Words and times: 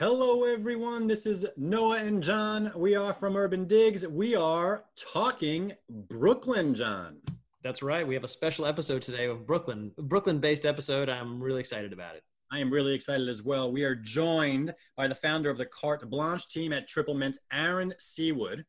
Hello, 0.00 0.44
everyone. 0.44 1.06
This 1.06 1.26
is 1.26 1.44
Noah 1.58 1.98
and 1.98 2.22
John. 2.22 2.72
We 2.74 2.94
are 2.94 3.12
from 3.12 3.36
Urban 3.36 3.66
Digs. 3.66 4.08
We 4.08 4.34
are 4.34 4.86
talking 4.96 5.72
Brooklyn, 5.90 6.74
John. 6.74 7.18
That's 7.62 7.82
right. 7.82 8.08
We 8.08 8.14
have 8.14 8.24
a 8.24 8.28
special 8.28 8.64
episode 8.64 9.02
today 9.02 9.26
of 9.26 9.46
Brooklyn, 9.46 9.92
Brooklyn-based 9.98 10.64
episode. 10.64 11.10
I'm 11.10 11.38
really 11.38 11.60
excited 11.60 11.92
about 11.92 12.16
it. 12.16 12.22
I 12.50 12.60
am 12.60 12.72
really 12.72 12.94
excited 12.94 13.28
as 13.28 13.42
well. 13.42 13.70
We 13.70 13.84
are 13.84 13.94
joined 13.94 14.74
by 14.96 15.06
the 15.06 15.14
founder 15.14 15.50
of 15.50 15.58
the 15.58 15.66
Carte 15.66 16.08
Blanche 16.08 16.48
team 16.48 16.72
at 16.72 16.88
Triple 16.88 17.12
Mint, 17.12 17.36
Aaron 17.52 17.92
Seawood. 18.00 18.64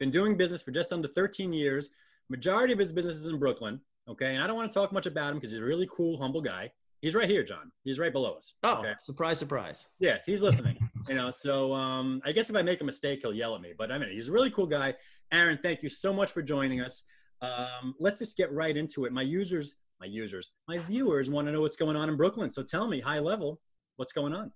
Been 0.00 0.10
doing 0.10 0.36
business 0.36 0.64
for 0.64 0.72
just 0.72 0.92
under 0.92 1.06
13 1.06 1.52
years. 1.52 1.90
Majority 2.28 2.72
of 2.72 2.80
his 2.80 2.90
business 2.90 3.18
is 3.18 3.28
in 3.28 3.38
Brooklyn. 3.38 3.80
Okay, 4.08 4.34
and 4.34 4.42
I 4.42 4.48
don't 4.48 4.56
want 4.56 4.72
to 4.72 4.76
talk 4.76 4.92
much 4.92 5.06
about 5.06 5.30
him 5.30 5.36
because 5.36 5.50
he's 5.50 5.60
a 5.60 5.64
really 5.64 5.88
cool, 5.88 6.18
humble 6.18 6.42
guy. 6.42 6.72
He's 7.02 7.16
right 7.16 7.28
here, 7.28 7.42
John. 7.42 7.72
He's 7.82 7.98
right 7.98 8.12
below 8.12 8.34
us. 8.34 8.54
Oh, 8.62 8.76
okay? 8.76 8.92
surprise, 9.00 9.36
surprise. 9.36 9.88
Yeah, 9.98 10.18
he's 10.24 10.40
listening. 10.40 10.78
you 11.08 11.16
know, 11.16 11.32
so 11.32 11.74
um, 11.74 12.22
I 12.24 12.30
guess 12.30 12.48
if 12.48 12.54
I 12.54 12.62
make 12.62 12.80
a 12.80 12.84
mistake, 12.84 13.20
he'll 13.22 13.34
yell 13.34 13.56
at 13.56 13.60
me. 13.60 13.72
But 13.76 13.90
I 13.90 13.98
mean, 13.98 14.10
he's 14.12 14.28
a 14.28 14.32
really 14.32 14.52
cool 14.52 14.66
guy. 14.66 14.94
Aaron, 15.32 15.58
thank 15.60 15.82
you 15.82 15.88
so 15.88 16.12
much 16.12 16.30
for 16.30 16.42
joining 16.42 16.80
us. 16.80 17.02
Um, 17.40 17.96
let's 17.98 18.20
just 18.20 18.36
get 18.36 18.52
right 18.52 18.76
into 18.76 19.04
it. 19.04 19.12
My 19.12 19.22
users, 19.22 19.74
my 19.98 20.06
users, 20.06 20.52
my 20.68 20.78
viewers 20.78 21.28
want 21.28 21.48
to 21.48 21.52
know 21.52 21.60
what's 21.60 21.76
going 21.76 21.96
on 21.96 22.08
in 22.08 22.16
Brooklyn. 22.16 22.50
So 22.50 22.62
tell 22.62 22.86
me, 22.86 23.00
high 23.00 23.18
level, 23.18 23.60
what's 23.96 24.12
going 24.12 24.32
on? 24.32 24.52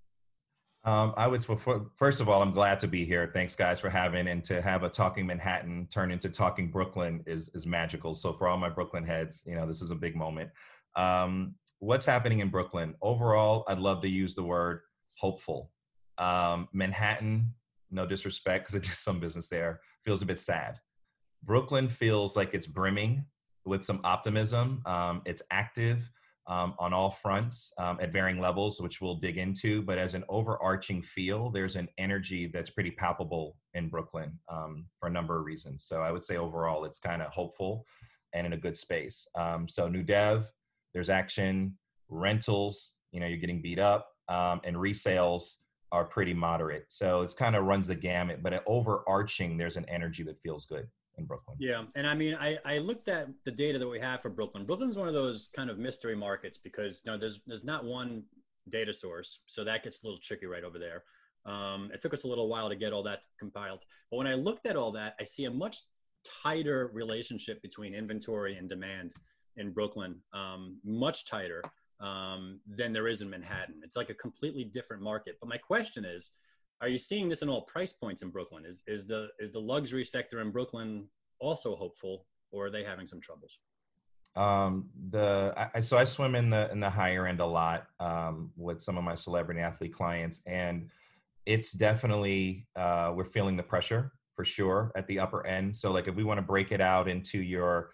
Um, 0.85 1.15
I 1.17 1.27
would 1.27 1.45
first 1.95 2.21
of 2.21 2.29
all, 2.29 2.43
I'm 2.43 2.53
glad 2.53 2.79
to 2.79 2.87
be 2.87 3.05
here. 3.05 3.29
Thanks, 3.35 3.57
guys, 3.57 3.81
for 3.81 3.91
having 3.91 4.29
and 4.29 4.45
to 4.45 4.63
have 4.63 4.85
a 4.85 4.89
talking 4.89 5.27
Manhattan 5.27 5.89
turn 5.93 6.13
into 6.13 6.29
talking 6.29 6.71
Brooklyn 6.71 7.25
is 7.27 7.49
is 7.55 7.67
magical. 7.67 8.15
So 8.15 8.33
for 8.33 8.47
all 8.47 8.57
my 8.57 8.69
Brooklyn 8.69 9.05
heads, 9.05 9.43
you 9.49 9.57
know, 9.57 9.67
this 9.67 9.83
is 9.83 9.91
a 9.91 9.97
big 9.97 10.15
moment. 10.15 10.49
Um, 10.95 11.57
what's 11.79 12.05
happening 12.05 12.41
in 12.41 12.49
Brooklyn? 12.49 12.95
Overall, 13.03 13.65
I'd 13.69 13.79
love 13.79 14.03
to 14.03 14.09
use 14.09 14.35
the 14.35 14.43
word 14.43 14.81
hopeful. 15.15 15.73
Um, 16.19 16.69
Manhattan, 16.73 17.53
no 17.91 18.07
disrespect, 18.07 18.67
because 18.67 18.77
I 18.77 18.87
do 18.87 18.95
some 18.95 19.21
business 19.21 19.49
there, 19.49 19.81
feels 20.05 20.23
a 20.23 20.27
bit 20.27 20.41
sad. 20.41 20.79
Brooklyn 21.43 21.89
feels 21.89 22.37
like 22.37 22.55
it's 22.55 22.67
brimming 22.67 23.25
with 23.65 23.85
some 23.85 24.01
optimism. 24.05 24.83
Um, 24.87 25.23
it's 25.25 25.43
active 25.51 26.11
um, 26.49 26.75
on 26.79 26.93
all 26.93 27.11
fronts 27.11 27.73
um, 27.79 27.99
at 28.01 28.13
varying 28.13 28.41
levels, 28.41 28.81
which 28.81 29.01
we'll 29.01 29.17
dig 29.17 29.37
into. 29.37 29.83
But 29.83 29.99
as 29.99 30.15
an 30.15 30.25
overarching 30.29 31.03
feel, 31.03 31.51
there's 31.51 31.77
an 31.77 31.89
energy 31.99 32.47
that's 32.47 32.71
pretty 32.71 32.93
palpable 32.93 33.57
in 33.75 33.89
Brooklyn 33.89 34.39
um, 34.49 34.87
for 34.99 35.09
a 35.09 35.13
number 35.13 35.39
of 35.39 35.45
reasons. 35.45 35.85
So 35.85 36.03
I 36.03 36.13
would 36.13 36.25
say 36.25 36.37
overall, 36.37 36.85
it's 36.85 37.01
kind 37.01 37.21
of 37.21 37.33
hopeful 37.33 37.85
and 38.33 38.47
in 38.47 38.53
a 38.53 38.57
good 38.57 38.77
space. 38.77 39.27
Um, 39.35 39.69
so 39.69 39.89
new 39.89 40.03
dev, 40.03 40.53
there's 40.97 41.11
action, 41.11 41.77
rentals, 42.09 42.95
you 43.13 43.21
know, 43.21 43.27
you're 43.27 43.37
getting 43.37 43.61
beat 43.61 43.79
up, 43.79 44.13
um, 44.29 44.63
and 44.65 44.75
resales 44.75 45.57
are 45.93 46.07
pretty 46.07 46.33
moderate. 46.33 46.87
So 46.89 47.21
it's 47.21 47.35
kind 47.35 47.55
of 47.55 47.67
runs 47.67 47.87
the 47.87 47.95
gamut, 47.95 48.43
but 48.43 48.65
overarching, 48.67 49.59
there's 49.59 49.77
an 49.77 49.85
energy 49.91 50.23
that 50.23 50.41
feels 50.41 50.65
good 50.65 50.89
in 51.19 51.27
Brooklyn. 51.27 51.59
Yeah, 51.61 51.83
and 51.97 52.07
I 52.07 52.15
mean, 52.15 52.35
I, 52.35 52.57
I 52.65 52.79
looked 52.79 53.09
at 53.09 53.29
the 53.45 53.51
data 53.51 53.79
that 53.79 53.87
we 53.87 54.01
have 54.01 54.23
for 54.23 54.31
Brooklyn. 54.31 54.65
Brooklyn's 54.65 54.97
one 54.97 55.07
of 55.07 55.13
those 55.13 55.51
kind 55.55 55.69
of 55.69 55.79
mystery 55.79 56.17
markets 56.17 56.57
because 56.57 57.03
you 57.05 57.13
know 57.13 57.19
there's 57.19 57.43
there's 57.47 57.63
not 57.63 57.85
one 57.85 58.23
data 58.71 58.95
source, 58.95 59.43
so 59.45 59.65
that 59.65 59.85
gets 59.85 60.03
a 60.03 60.07
little 60.07 60.21
tricky 60.23 60.47
right 60.47 60.65
over 60.65 60.79
there. 60.79 61.05
Um, 61.45 61.91
it 61.93 62.01
took 62.01 62.15
us 62.15 62.25
a 62.25 62.27
little 62.27 62.49
while 62.49 62.71
to 62.71 62.75
get 62.75 62.95
all 62.95 63.03
that 63.03 63.27
compiled, 63.39 63.81
but 64.11 64.17
when 64.17 64.27
I 64.27 64.33
looked 64.33 64.65
at 64.65 64.77
all 64.77 64.93
that, 64.93 65.15
I 65.21 65.25
see 65.25 65.45
a 65.45 65.51
much 65.51 65.83
tighter 66.43 66.91
relationship 66.95 67.61
between 67.61 67.95
inventory 67.95 68.57
and 68.57 68.67
demand 68.67 69.13
in 69.57 69.73
Brooklyn, 69.73 70.17
um, 70.33 70.79
much 70.85 71.27
tighter 71.27 71.63
um, 72.01 72.61
than 72.67 72.93
there 72.93 73.09
is 73.09 73.23
in 73.23 73.31
Manhattan. 73.31 73.77
It's 73.83 73.97
like 73.97 74.11
a 74.11 74.15
completely 74.15 74.65
different 74.65 75.03
market. 75.03 75.37
But 75.41 75.49
my 75.49 75.59
question 75.59 76.05
is, 76.05 76.31
are 76.81 76.89
you 76.89 76.99
seeing 76.99 77.29
this 77.29 77.43
in 77.43 77.49
all 77.49 77.63
price 77.63 77.93
points 77.93 78.23
in 78.23 78.31
Brooklyn? 78.31 78.65
Is 78.67 78.83
is 78.87 79.07
the 79.07 79.29
is 79.39 79.53
the 79.53 79.61
luxury 79.61 80.05
sector 80.05 80.41
in 80.41 80.51
Brooklyn 80.51 81.09
also 81.41 81.75
hopeful, 81.75 82.27
or 82.53 82.67
are 82.67 82.71
they 82.71 82.85
having 82.85 83.07
some 83.07 83.21
troubles? 83.21 83.59
Um, 84.37 84.91
the 85.09 85.55
I, 85.75 85.81
so 85.81 85.97
I 85.97 86.05
swim 86.05 86.35
in 86.35 86.51
the 86.51 86.71
in 86.71 86.81
the 86.81 86.91
higher 86.91 87.27
end 87.27 87.41
a 87.41 87.47
lot 87.47 87.87
um, 87.99 88.51
with 88.57 88.83
some 88.83 88.99
of 88.99 89.05
my 89.05 89.15
celebrity 89.15 89.61
athlete 89.61 89.95
clients, 89.95 90.43
and 90.47 90.91
it's 91.47 91.73
definitely 91.73 92.67
uh, 92.77 93.13
we're 93.17 93.25
feeling 93.25 93.57
the 93.57 93.63
pressure 93.63 94.13
for 94.35 94.45
sure 94.45 94.93
at 94.97 95.07
the 95.07 95.19
upper 95.19 95.47
end. 95.47 95.75
So 95.75 95.93
like 95.93 96.09
if 96.09 96.15
we 96.15 96.25
want 96.25 96.37
to 96.37 96.43
break 96.43 96.73
it 96.73 96.83
out 96.83 97.09
into 97.09 97.41
your 97.41 97.93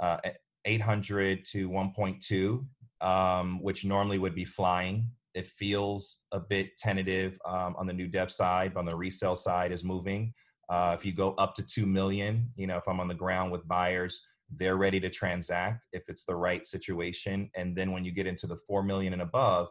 uh, 0.00 0.18
800 0.64 1.44
to 1.46 1.68
1.2, 1.68 2.64
um, 3.06 3.62
which 3.62 3.84
normally 3.84 4.18
would 4.18 4.34
be 4.34 4.44
flying. 4.44 5.08
It 5.34 5.48
feels 5.48 6.18
a 6.32 6.40
bit 6.40 6.76
tentative 6.76 7.38
um, 7.46 7.74
on 7.78 7.86
the 7.86 7.92
new 7.92 8.06
dev 8.06 8.30
side, 8.30 8.74
but 8.74 8.80
on 8.80 8.86
the 8.86 8.96
resale 8.96 9.36
side 9.36 9.72
is 9.72 9.82
moving. 9.82 10.32
Uh, 10.68 10.94
if 10.98 11.04
you 11.04 11.12
go 11.12 11.34
up 11.34 11.54
to 11.54 11.62
2 11.62 11.86
million, 11.86 12.50
you 12.56 12.66
know, 12.66 12.76
if 12.76 12.86
I'm 12.86 13.00
on 13.00 13.08
the 13.08 13.14
ground 13.14 13.50
with 13.50 13.66
buyers, 13.66 14.22
they're 14.56 14.76
ready 14.76 15.00
to 15.00 15.10
transact 15.10 15.86
if 15.92 16.08
it's 16.08 16.24
the 16.24 16.34
right 16.34 16.66
situation. 16.66 17.50
And 17.56 17.74
then 17.74 17.92
when 17.92 18.04
you 18.04 18.12
get 18.12 18.26
into 18.26 18.46
the 18.46 18.56
4 18.56 18.82
million 18.82 19.12
and 19.12 19.22
above, 19.22 19.68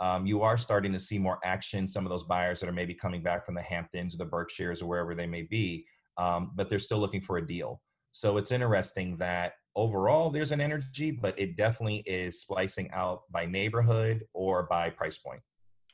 um, 0.00 0.26
you 0.26 0.42
are 0.42 0.56
starting 0.56 0.92
to 0.92 1.00
see 1.00 1.18
more 1.18 1.38
action. 1.44 1.86
Some 1.86 2.04
of 2.04 2.10
those 2.10 2.24
buyers 2.24 2.60
that 2.60 2.68
are 2.68 2.72
maybe 2.72 2.94
coming 2.94 3.22
back 3.22 3.46
from 3.46 3.54
the 3.54 3.62
Hamptons 3.62 4.14
or 4.14 4.18
the 4.18 4.24
Berkshires 4.24 4.82
or 4.82 4.86
wherever 4.86 5.14
they 5.14 5.26
may 5.26 5.42
be, 5.42 5.86
um, 6.18 6.50
but 6.56 6.68
they're 6.68 6.80
still 6.80 6.98
looking 6.98 7.20
for 7.20 7.36
a 7.36 7.46
deal. 7.46 7.80
So 8.12 8.36
it's 8.36 8.50
interesting 8.50 9.16
that 9.18 9.52
overall 9.76 10.30
there's 10.30 10.52
an 10.52 10.60
energy, 10.60 11.10
but 11.10 11.38
it 11.38 11.56
definitely 11.56 12.02
is 12.06 12.40
splicing 12.40 12.90
out 12.92 13.22
by 13.30 13.46
neighborhood 13.46 14.24
or 14.32 14.64
by 14.64 14.90
price 14.90 15.18
point. 15.18 15.40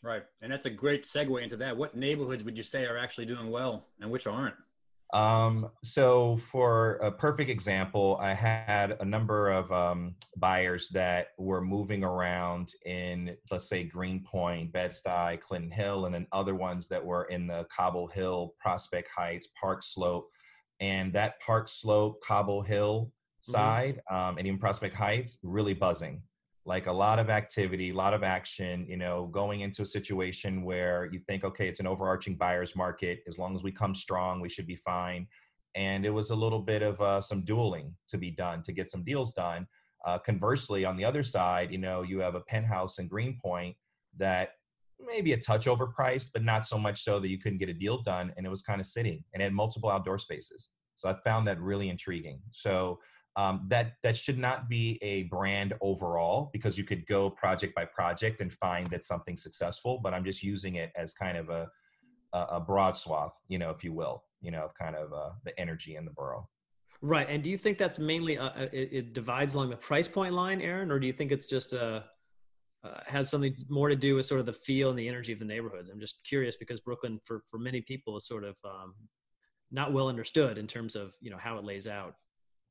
Right. 0.02 0.22
And 0.40 0.50
that's 0.50 0.66
a 0.66 0.70
great 0.70 1.04
segue 1.04 1.42
into 1.42 1.56
that. 1.58 1.76
What 1.76 1.96
neighborhoods 1.96 2.42
would 2.44 2.56
you 2.56 2.62
say 2.62 2.86
are 2.86 2.96
actually 2.96 3.26
doing 3.26 3.50
well 3.50 3.84
and 4.00 4.10
which 4.10 4.26
aren't? 4.26 4.54
Um, 5.12 5.70
so 5.82 6.36
for 6.36 6.92
a 6.96 7.10
perfect 7.10 7.50
example, 7.50 8.16
I 8.20 8.32
had 8.32 8.96
a 9.00 9.04
number 9.04 9.50
of 9.50 9.70
um, 9.72 10.14
buyers 10.36 10.88
that 10.90 11.28
were 11.36 11.60
moving 11.60 12.04
around 12.04 12.72
in, 12.86 13.36
let's 13.50 13.68
say, 13.68 13.82
Greenpoint, 13.82 14.72
Bed-Stuy, 14.72 15.40
Clinton 15.40 15.70
Hill, 15.70 16.06
and 16.06 16.14
then 16.14 16.28
other 16.30 16.54
ones 16.54 16.86
that 16.88 17.04
were 17.04 17.24
in 17.24 17.48
the 17.48 17.66
Cobble 17.76 18.06
Hill, 18.06 18.54
Prospect 18.60 19.10
Heights, 19.10 19.48
Park 19.60 19.82
Slope. 19.82 20.28
And 20.78 21.12
that 21.12 21.40
Park 21.40 21.68
Slope, 21.68 22.22
Cobble 22.22 22.62
Hill. 22.62 23.12
Side 23.40 24.00
mm-hmm. 24.10 24.16
um, 24.16 24.38
and 24.38 24.46
even 24.46 24.58
Prospect 24.58 24.94
Heights 24.94 25.38
really 25.42 25.74
buzzing. 25.74 26.22
Like 26.66 26.86
a 26.86 26.92
lot 26.92 27.18
of 27.18 27.30
activity, 27.30 27.90
a 27.90 27.94
lot 27.94 28.12
of 28.12 28.22
action, 28.22 28.86
you 28.88 28.96
know, 28.96 29.26
going 29.32 29.60
into 29.60 29.82
a 29.82 29.86
situation 29.86 30.62
where 30.62 31.08
you 31.10 31.18
think, 31.26 31.42
okay, 31.42 31.68
it's 31.68 31.80
an 31.80 31.86
overarching 31.86 32.36
buyer's 32.36 32.76
market. 32.76 33.20
As 33.26 33.38
long 33.38 33.56
as 33.56 33.62
we 33.62 33.72
come 33.72 33.94
strong, 33.94 34.40
we 34.40 34.50
should 34.50 34.66
be 34.66 34.76
fine. 34.76 35.26
And 35.74 36.04
it 36.04 36.10
was 36.10 36.30
a 36.30 36.36
little 36.36 36.60
bit 36.60 36.82
of 36.82 37.00
uh, 37.00 37.20
some 37.22 37.44
dueling 37.44 37.94
to 38.08 38.18
be 38.18 38.30
done 38.30 38.62
to 38.62 38.72
get 38.72 38.90
some 38.90 39.02
deals 39.02 39.32
done. 39.32 39.66
Uh, 40.04 40.18
conversely, 40.18 40.84
on 40.84 40.96
the 40.96 41.04
other 41.04 41.22
side, 41.22 41.70
you 41.72 41.78
know, 41.78 42.02
you 42.02 42.18
have 42.20 42.34
a 42.34 42.40
penthouse 42.40 42.98
in 42.98 43.08
Greenpoint 43.08 43.74
that 44.16 44.50
maybe 44.98 45.32
a 45.32 45.36
touch 45.36 45.66
overpriced, 45.66 46.30
but 46.32 46.42
not 46.42 46.66
so 46.66 46.78
much 46.78 47.02
so 47.02 47.20
that 47.20 47.28
you 47.28 47.38
couldn't 47.38 47.58
get 47.58 47.68
a 47.68 47.74
deal 47.74 48.02
done. 48.02 48.32
And 48.36 48.46
it 48.46 48.50
was 48.50 48.62
kind 48.62 48.80
of 48.80 48.86
sitting 48.86 49.24
and 49.32 49.42
it 49.42 49.44
had 49.44 49.52
multiple 49.52 49.90
outdoor 49.90 50.18
spaces. 50.18 50.68
So 50.96 51.08
I 51.08 51.16
found 51.24 51.46
that 51.48 51.60
really 51.60 51.88
intriguing. 51.88 52.40
So 52.50 52.98
um, 53.36 53.66
that 53.68 53.92
that 54.02 54.16
should 54.16 54.38
not 54.38 54.68
be 54.68 54.98
a 55.02 55.24
brand 55.24 55.74
overall 55.80 56.50
because 56.52 56.76
you 56.76 56.84
could 56.84 57.06
go 57.06 57.30
project 57.30 57.74
by 57.74 57.84
project 57.84 58.40
and 58.40 58.52
find 58.52 58.86
that 58.88 59.04
something's 59.04 59.42
successful 59.42 60.00
but 60.02 60.12
i'm 60.12 60.24
just 60.24 60.42
using 60.42 60.76
it 60.76 60.90
as 60.96 61.14
kind 61.14 61.36
of 61.36 61.48
a 61.50 61.68
a 62.32 62.60
broad 62.60 62.96
swath 62.96 63.34
you 63.48 63.58
know 63.58 63.70
if 63.70 63.82
you 63.82 63.92
will 63.92 64.22
you 64.40 64.50
know 64.50 64.62
of 64.64 64.74
kind 64.74 64.96
of 64.96 65.12
uh, 65.12 65.30
the 65.44 65.58
energy 65.58 65.96
in 65.96 66.04
the 66.04 66.10
borough. 66.10 66.48
Right 67.02 67.26
and 67.30 67.42
do 67.42 67.50
you 67.50 67.56
think 67.56 67.78
that's 67.78 67.98
mainly 67.98 68.36
uh, 68.38 68.48
uh, 68.48 68.68
it, 68.72 68.88
it, 68.92 69.12
divides 69.14 69.54
along 69.54 69.70
the 69.70 69.76
price 69.76 70.08
point 70.08 70.34
line 70.34 70.60
aaron 70.60 70.90
or 70.90 70.98
do 70.98 71.06
you 71.06 71.12
think 71.12 71.32
it's 71.32 71.46
just 71.46 71.72
a 71.72 71.82
uh, 71.82 72.02
uh, 72.82 73.00
has 73.06 73.28
something 73.28 73.54
more 73.68 73.90
to 73.90 73.96
do 73.96 74.14
with 74.14 74.24
sort 74.24 74.40
of 74.40 74.46
the 74.46 74.54
feel 74.54 74.88
and 74.88 74.98
the 74.98 75.06
energy 75.06 75.34
of 75.34 75.38
the 75.38 75.44
neighborhoods? 75.44 75.90
I'm 75.90 76.00
just 76.00 76.20
curious 76.26 76.56
because 76.56 76.80
brooklyn 76.80 77.20
for 77.24 77.42
for 77.50 77.58
many 77.58 77.80
people 77.80 78.16
is 78.16 78.26
sort 78.26 78.44
of 78.44 78.56
um, 78.64 78.94
not 79.70 79.92
well 79.92 80.08
understood 80.08 80.58
in 80.58 80.66
terms 80.66 80.94
of 80.94 81.14
you 81.20 81.30
know 81.30 81.38
how 81.38 81.58
it 81.58 81.64
lays 81.64 81.86
out 81.86 82.14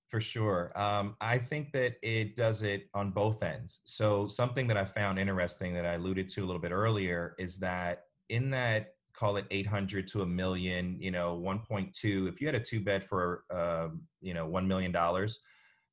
for 0.10 0.20
sure. 0.20 0.72
Um, 0.76 1.16
I 1.22 1.38
think 1.38 1.72
that 1.74 1.96
it 2.02 2.36
does 2.36 2.64
it 2.64 2.90
on 2.94 3.12
both 3.12 3.44
ends. 3.44 3.80
So, 3.84 4.28
something 4.28 4.68
that 4.68 4.78
I 4.78 4.86
found 4.86 5.20
interesting 5.20 5.74
that 5.76 5.86
I 5.86 5.94
alluded 5.94 6.30
to 6.30 6.44
a 6.44 6.46
little 6.46 6.62
bit 6.62 6.72
earlier 6.72 7.36
is 7.38 7.58
that 7.60 8.06
in 8.30 8.50
that 8.52 8.94
call 9.14 9.38
it 9.38 9.46
800 9.52 10.08
to 10.08 10.22
a 10.22 10.26
million, 10.26 10.98
you 11.00 11.12
know, 11.12 11.40
1.2, 11.44 12.28
if 12.28 12.40
you 12.42 12.48
had 12.48 12.56
a 12.56 12.60
two 12.60 12.80
bed 12.80 13.04
for, 13.04 13.44
uh, 13.54 13.90
you 14.22 14.34
know, 14.34 14.48
$1 14.48 14.66
million, 14.66 14.96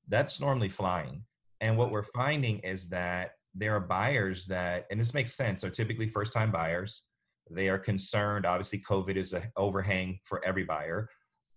that's 0.08 0.40
normally 0.40 0.68
flying. 0.68 1.22
And 1.60 1.76
what 1.76 1.90
we're 1.90 2.02
finding 2.02 2.60
is 2.60 2.88
that 2.90 3.32
there 3.54 3.74
are 3.74 3.80
buyers 3.80 4.44
that, 4.46 4.86
and 4.90 5.00
this 5.00 5.14
makes 5.14 5.34
sense, 5.34 5.64
are 5.64 5.70
typically 5.70 6.08
first 6.08 6.32
time 6.32 6.52
buyers. 6.52 7.02
They 7.50 7.68
are 7.68 7.78
concerned. 7.78 8.46
Obviously, 8.46 8.80
COVID 8.80 9.16
is 9.16 9.32
an 9.32 9.44
overhang 9.56 10.20
for 10.24 10.44
every 10.44 10.64
buyer. 10.64 11.08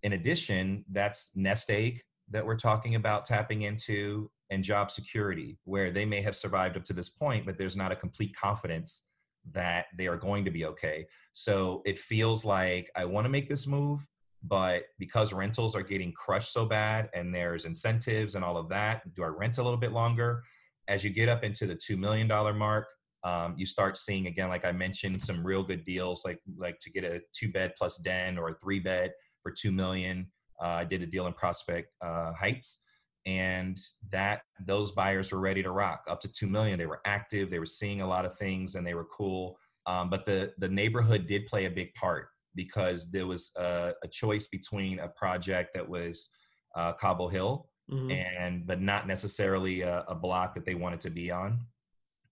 In 0.03 0.13
addition, 0.13 0.85
that's 0.91 1.31
nest 1.35 1.69
egg 1.69 2.01
that 2.31 2.45
we're 2.45 2.57
talking 2.57 2.95
about 2.95 3.25
tapping 3.25 3.63
into 3.63 4.29
and 4.49 4.63
job 4.63 4.91
security, 4.91 5.57
where 5.65 5.91
they 5.91 6.05
may 6.05 6.21
have 6.21 6.35
survived 6.35 6.77
up 6.77 6.83
to 6.83 6.93
this 6.93 7.09
point, 7.09 7.45
but 7.45 7.57
there's 7.57 7.75
not 7.75 7.91
a 7.91 7.95
complete 7.95 8.35
confidence 8.35 9.03
that 9.51 9.85
they 9.97 10.07
are 10.07 10.17
going 10.17 10.43
to 10.45 10.51
be 10.51 10.65
okay. 10.65 11.05
So 11.33 11.81
it 11.85 11.99
feels 11.99 12.45
like 12.45 12.89
I 12.95 13.05
want 13.05 13.25
to 13.25 13.29
make 13.29 13.47
this 13.47 13.67
move, 13.67 14.05
but 14.43 14.83
because 14.97 15.33
rentals 15.33 15.75
are 15.75 15.83
getting 15.83 16.11
crushed 16.13 16.53
so 16.53 16.65
bad 16.65 17.09
and 17.13 17.33
there's 17.33 17.65
incentives 17.65 18.35
and 18.35 18.43
all 18.43 18.57
of 18.57 18.69
that, 18.69 19.01
do 19.15 19.23
I 19.23 19.27
rent 19.27 19.57
a 19.57 19.63
little 19.63 19.77
bit 19.77 19.91
longer? 19.91 20.43
As 20.87 21.03
you 21.03 21.09
get 21.09 21.29
up 21.29 21.43
into 21.43 21.67
the 21.67 21.75
$2 21.75 21.97
million 21.97 22.27
mark, 22.27 22.87
um, 23.23 23.55
you 23.57 23.65
start 23.65 23.97
seeing 23.97 24.27
again, 24.27 24.49
like 24.49 24.65
I 24.65 24.71
mentioned, 24.71 25.21
some 25.21 25.45
real 25.45 25.63
good 25.63 25.83
deals, 25.83 26.23
like 26.23 26.39
like 26.57 26.79
to 26.79 26.89
get 26.89 27.03
a 27.03 27.19
two 27.33 27.51
bed 27.51 27.73
plus 27.77 27.97
den 27.97 28.37
or 28.37 28.49
a 28.49 28.55
three 28.55 28.79
bed 28.79 29.11
for 29.43 29.51
two 29.51 29.71
million. 29.71 30.27
Uh, 30.61 30.67
I 30.67 30.83
did 30.83 31.01
a 31.01 31.05
deal 31.05 31.27
in 31.27 31.33
Prospect 31.33 31.93
uh, 32.01 32.33
Heights, 32.33 32.79
and 33.25 33.77
that 34.11 34.41
those 34.65 34.91
buyers 34.91 35.31
were 35.31 35.39
ready 35.39 35.63
to 35.63 35.71
rock 35.71 36.03
up 36.09 36.21
to 36.21 36.27
two 36.27 36.47
million. 36.47 36.77
They 36.77 36.85
were 36.85 37.01
active, 37.05 37.49
they 37.49 37.59
were 37.59 37.65
seeing 37.65 38.01
a 38.01 38.07
lot 38.07 38.25
of 38.25 38.37
things, 38.37 38.75
and 38.75 38.85
they 38.85 38.93
were 38.93 39.07
cool. 39.15 39.57
Um, 39.85 40.09
but 40.09 40.25
the 40.25 40.53
the 40.57 40.69
neighborhood 40.69 41.27
did 41.27 41.45
play 41.45 41.65
a 41.65 41.71
big 41.71 41.93
part 41.95 42.27
because 42.55 43.09
there 43.11 43.27
was 43.27 43.51
a, 43.55 43.93
a 44.03 44.07
choice 44.07 44.47
between 44.47 44.99
a 44.99 45.07
project 45.07 45.73
that 45.75 45.87
was 45.87 46.29
uh, 46.75 46.93
Cobble 46.93 47.29
Hill 47.29 47.69
mm-hmm. 47.89 48.11
and 48.11 48.65
but 48.65 48.81
not 48.81 49.07
necessarily 49.07 49.81
a, 49.81 50.03
a 50.07 50.15
block 50.15 50.55
that 50.55 50.65
they 50.65 50.75
wanted 50.75 50.99
to 51.01 51.09
be 51.09 51.31
on 51.31 51.59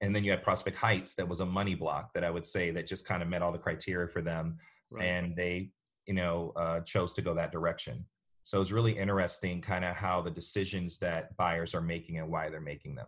and 0.02 0.16
then 0.16 0.24
you 0.24 0.32
had 0.32 0.44
Prospect 0.44 0.78
Heights 0.78 1.16
that 1.16 1.28
was 1.28 1.40
a 1.40 1.46
money 1.46 1.76
block 1.76 2.14
that 2.14 2.24
I 2.24 2.30
would 2.30 2.46
say 2.46 2.72
that 2.72 2.88
just 2.88 3.06
kind 3.06 3.24
of 3.24 3.30
met 3.30 3.42
all 3.42 3.52
the 3.52 3.58
criteria 3.58 4.08
for 4.08 4.22
them, 4.22 4.58
right. 4.92 5.06
and 5.06 5.36
they 5.36 5.72
you 6.06 6.14
know 6.14 6.54
uh, 6.56 6.82
chose 6.82 7.14
to 7.14 7.22
go 7.22 7.34
that 7.34 7.52
direction. 7.52 8.06
So 8.48 8.62
it's 8.62 8.72
really 8.72 8.98
interesting, 8.98 9.60
kind 9.60 9.84
of 9.84 9.94
how 9.94 10.22
the 10.22 10.32
decisions 10.32 10.98
that 11.00 11.36
buyers 11.36 11.76
are 11.76 11.82
making 11.82 12.20
and 12.20 12.30
why 12.30 12.50
they're 12.50 12.62
making 12.62 12.96
them. 12.96 13.08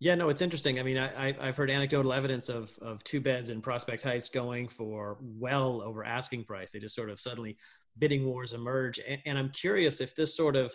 Yeah, 0.00 0.14
no, 0.14 0.30
it's 0.30 0.40
interesting. 0.40 0.80
I 0.80 0.82
mean, 0.82 0.96
I, 0.96 1.34
have 1.44 1.58
heard 1.58 1.70
anecdotal 1.70 2.10
evidence 2.10 2.48
of 2.48 2.70
of 2.80 3.04
two 3.04 3.20
beds 3.20 3.50
in 3.50 3.60
Prospect 3.60 4.02
Heights 4.02 4.30
going 4.30 4.66
for 4.66 5.18
well 5.20 5.82
over 5.82 6.04
asking 6.04 6.44
price. 6.44 6.70
They 6.70 6.78
just 6.78 6.94
sort 6.94 7.10
of 7.10 7.20
suddenly 7.20 7.58
bidding 7.98 8.24
wars 8.24 8.54
emerge, 8.54 8.98
and, 9.06 9.20
and 9.26 9.36
I'm 9.36 9.50
curious 9.50 10.00
if 10.00 10.14
this 10.14 10.34
sort 10.34 10.56
of 10.56 10.72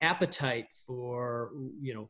appetite 0.00 0.66
for 0.86 1.50
you 1.80 1.92
know 1.92 2.08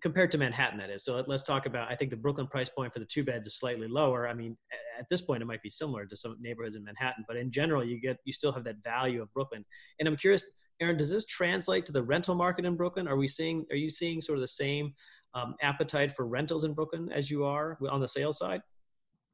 compared 0.00 0.30
to 0.30 0.38
Manhattan, 0.38 0.78
that 0.78 0.88
is. 0.88 1.04
So 1.04 1.16
let, 1.16 1.28
us 1.28 1.42
talk 1.42 1.66
about. 1.66 1.90
I 1.90 1.96
think 1.96 2.10
the 2.10 2.16
Brooklyn 2.16 2.46
price 2.46 2.70
point 2.70 2.94
for 2.94 3.00
the 3.00 3.04
two 3.04 3.24
beds 3.24 3.46
is 3.46 3.58
slightly 3.58 3.88
lower. 3.88 4.28
I 4.28 4.32
mean, 4.32 4.56
at 4.98 5.06
this 5.10 5.20
point, 5.20 5.42
it 5.42 5.46
might 5.46 5.62
be 5.62 5.68
similar 5.68 6.06
to 6.06 6.16
some 6.16 6.36
neighborhoods 6.40 6.76
in 6.76 6.84
Manhattan, 6.84 7.24
but 7.28 7.36
in 7.36 7.50
general, 7.50 7.84
you 7.84 8.00
get 8.00 8.16
you 8.24 8.32
still 8.32 8.52
have 8.52 8.64
that 8.64 8.76
value 8.82 9.20
of 9.20 9.30
Brooklyn. 9.34 9.62
And 9.98 10.08
I'm 10.08 10.16
curious, 10.16 10.44
Aaron, 10.80 10.96
does 10.96 11.10
this 11.10 11.26
translate 11.26 11.84
to 11.86 11.92
the 11.92 12.02
rental 12.02 12.34
market 12.34 12.64
in 12.64 12.74
Brooklyn? 12.74 13.06
Are 13.06 13.16
we 13.16 13.28
seeing? 13.28 13.66
Are 13.70 13.76
you 13.76 13.90
seeing 13.90 14.20
sort 14.20 14.38
of 14.38 14.40
the 14.40 14.48
same 14.48 14.94
um, 15.34 15.54
appetite 15.60 16.12
for 16.12 16.26
rentals 16.26 16.64
in 16.64 16.72
Brooklyn 16.72 17.10
as 17.12 17.30
you 17.30 17.44
are 17.44 17.78
on 17.90 18.00
the 18.00 18.08
sales 18.08 18.38
side? 18.38 18.62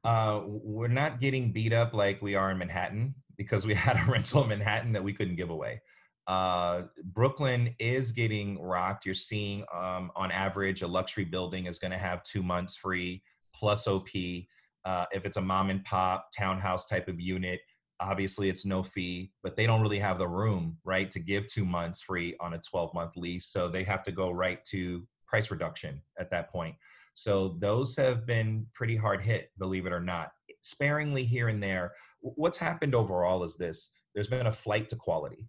Uh, 0.03 0.41
we're 0.45 0.87
not 0.87 1.19
getting 1.19 1.51
beat 1.51 1.73
up 1.73 1.93
like 1.93 2.21
we 2.21 2.35
are 2.35 2.51
in 2.51 2.57
Manhattan 2.57 3.15
because 3.37 3.65
we 3.65 3.73
had 3.75 3.97
a 3.97 4.11
rental 4.11 4.43
in 4.43 4.49
Manhattan 4.49 4.91
that 4.91 5.03
we 5.03 5.13
couldn't 5.13 5.35
give 5.35 5.49
away. 5.49 5.81
Uh, 6.27 6.83
Brooklyn 7.13 7.73
is 7.79 8.11
getting 8.11 8.61
rocked. 8.61 9.05
You're 9.05 9.15
seeing, 9.15 9.63
um, 9.73 10.11
on 10.15 10.29
average, 10.29 10.81
a 10.81 10.87
luxury 10.87 11.23
building 11.23 11.67
is 11.67 11.79
going 11.79 11.91
to 11.91 11.97
have 11.97 12.21
two 12.23 12.43
months 12.43 12.75
free 12.75 13.23
plus 13.55 13.87
OP. 13.87 14.09
Uh, 14.83 15.05
if 15.13 15.25
it's 15.25 15.37
a 15.37 15.41
mom 15.41 15.69
and 15.69 15.83
pop 15.85 16.27
townhouse 16.37 16.85
type 16.85 17.07
of 17.07 17.19
unit, 17.19 17.61
obviously 17.99 18.49
it's 18.49 18.65
no 18.65 18.83
fee, 18.83 19.31
but 19.43 19.55
they 19.55 19.65
don't 19.65 19.81
really 19.81 19.99
have 19.99 20.19
the 20.19 20.27
room, 20.27 20.77
right, 20.83 21.09
to 21.11 21.19
give 21.19 21.47
two 21.47 21.65
months 21.65 22.01
free 22.01 22.35
on 22.39 22.53
a 22.53 22.59
12 22.59 22.93
month 22.93 23.17
lease. 23.17 23.47
So 23.47 23.67
they 23.67 23.83
have 23.83 24.03
to 24.03 24.11
go 24.11 24.31
right 24.31 24.63
to 24.65 25.07
price 25.27 25.51
reduction 25.51 26.01
at 26.19 26.29
that 26.31 26.49
point. 26.51 26.75
So 27.13 27.57
those 27.59 27.95
have 27.95 28.25
been 28.25 28.65
pretty 28.73 28.95
hard 28.95 29.21
hit, 29.21 29.51
believe 29.57 29.85
it 29.85 29.93
or 29.93 29.99
not. 29.99 30.29
Sparingly 30.61 31.25
here 31.25 31.47
and 31.47 31.61
there. 31.61 31.93
What's 32.21 32.57
happened 32.57 32.93
overall 32.93 33.43
is 33.43 33.55
this 33.55 33.89
there's 34.13 34.27
been 34.27 34.47
a 34.47 34.51
flight 34.51 34.89
to 34.89 34.95
quality 34.95 35.47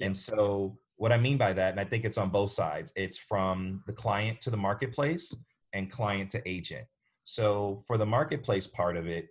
and 0.00 0.16
so, 0.16 0.78
what 0.96 1.12
I 1.12 1.18
mean 1.18 1.38
by 1.38 1.52
that, 1.52 1.70
and 1.70 1.80
I 1.80 1.84
think 1.84 2.04
it's 2.04 2.18
on 2.18 2.30
both 2.30 2.50
sides, 2.50 2.92
it's 2.96 3.18
from 3.18 3.82
the 3.86 3.92
client 3.92 4.40
to 4.42 4.50
the 4.50 4.56
marketplace 4.56 5.34
and 5.72 5.90
client 5.90 6.30
to 6.30 6.48
agent. 6.48 6.86
So, 7.24 7.82
for 7.86 7.96
the 7.96 8.06
marketplace 8.06 8.66
part 8.66 8.96
of 8.96 9.06
it, 9.06 9.28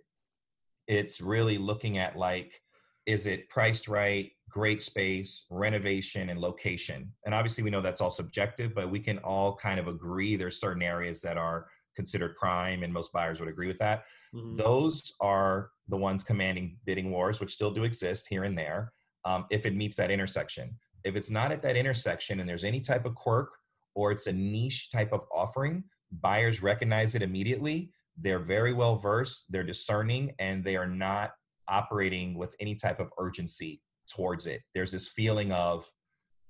it's 0.90 1.20
really 1.20 1.56
looking 1.56 1.98
at 1.98 2.16
like, 2.16 2.60
is 3.06 3.26
it 3.26 3.48
priced 3.48 3.86
right, 3.86 4.32
great 4.50 4.82
space, 4.82 5.46
renovation, 5.48 6.30
and 6.30 6.40
location? 6.40 7.10
And 7.24 7.34
obviously, 7.34 7.62
we 7.62 7.70
know 7.70 7.80
that's 7.80 8.00
all 8.00 8.10
subjective, 8.10 8.74
but 8.74 8.90
we 8.90 8.98
can 8.98 9.18
all 9.18 9.54
kind 9.54 9.78
of 9.78 9.86
agree 9.86 10.34
there's 10.34 10.60
certain 10.60 10.82
areas 10.82 11.20
that 11.22 11.38
are 11.38 11.68
considered 11.94 12.36
prime, 12.36 12.82
and 12.82 12.92
most 12.92 13.12
buyers 13.12 13.38
would 13.38 13.48
agree 13.48 13.68
with 13.68 13.78
that. 13.78 14.02
Mm-hmm. 14.34 14.56
Those 14.56 15.12
are 15.20 15.70
the 15.88 15.96
ones 15.96 16.24
commanding 16.24 16.76
bidding 16.84 17.12
wars, 17.12 17.40
which 17.40 17.52
still 17.52 17.70
do 17.70 17.84
exist 17.84 18.26
here 18.28 18.42
and 18.42 18.58
there 18.58 18.92
um, 19.24 19.46
if 19.50 19.66
it 19.66 19.76
meets 19.76 19.96
that 19.96 20.10
intersection. 20.10 20.74
If 21.04 21.14
it's 21.14 21.30
not 21.30 21.52
at 21.52 21.62
that 21.62 21.76
intersection 21.76 22.40
and 22.40 22.48
there's 22.48 22.64
any 22.64 22.80
type 22.80 23.06
of 23.06 23.14
quirk 23.14 23.50
or 23.94 24.10
it's 24.10 24.26
a 24.26 24.32
niche 24.32 24.90
type 24.90 25.12
of 25.12 25.22
offering, 25.32 25.84
buyers 26.20 26.62
recognize 26.62 27.14
it 27.14 27.22
immediately. 27.22 27.92
They're 28.20 28.38
very 28.38 28.72
well 28.72 28.96
versed, 28.96 29.46
they're 29.50 29.64
discerning, 29.64 30.32
and 30.38 30.62
they 30.62 30.76
are 30.76 30.86
not 30.86 31.32
operating 31.68 32.34
with 32.34 32.54
any 32.60 32.74
type 32.74 33.00
of 33.00 33.12
urgency 33.18 33.80
towards 34.08 34.46
it. 34.46 34.60
There's 34.74 34.92
this 34.92 35.08
feeling 35.08 35.52
of, 35.52 35.90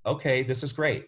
okay, 0.06 0.43
this 0.43 0.62
is 0.62 0.72
great. 0.72 1.06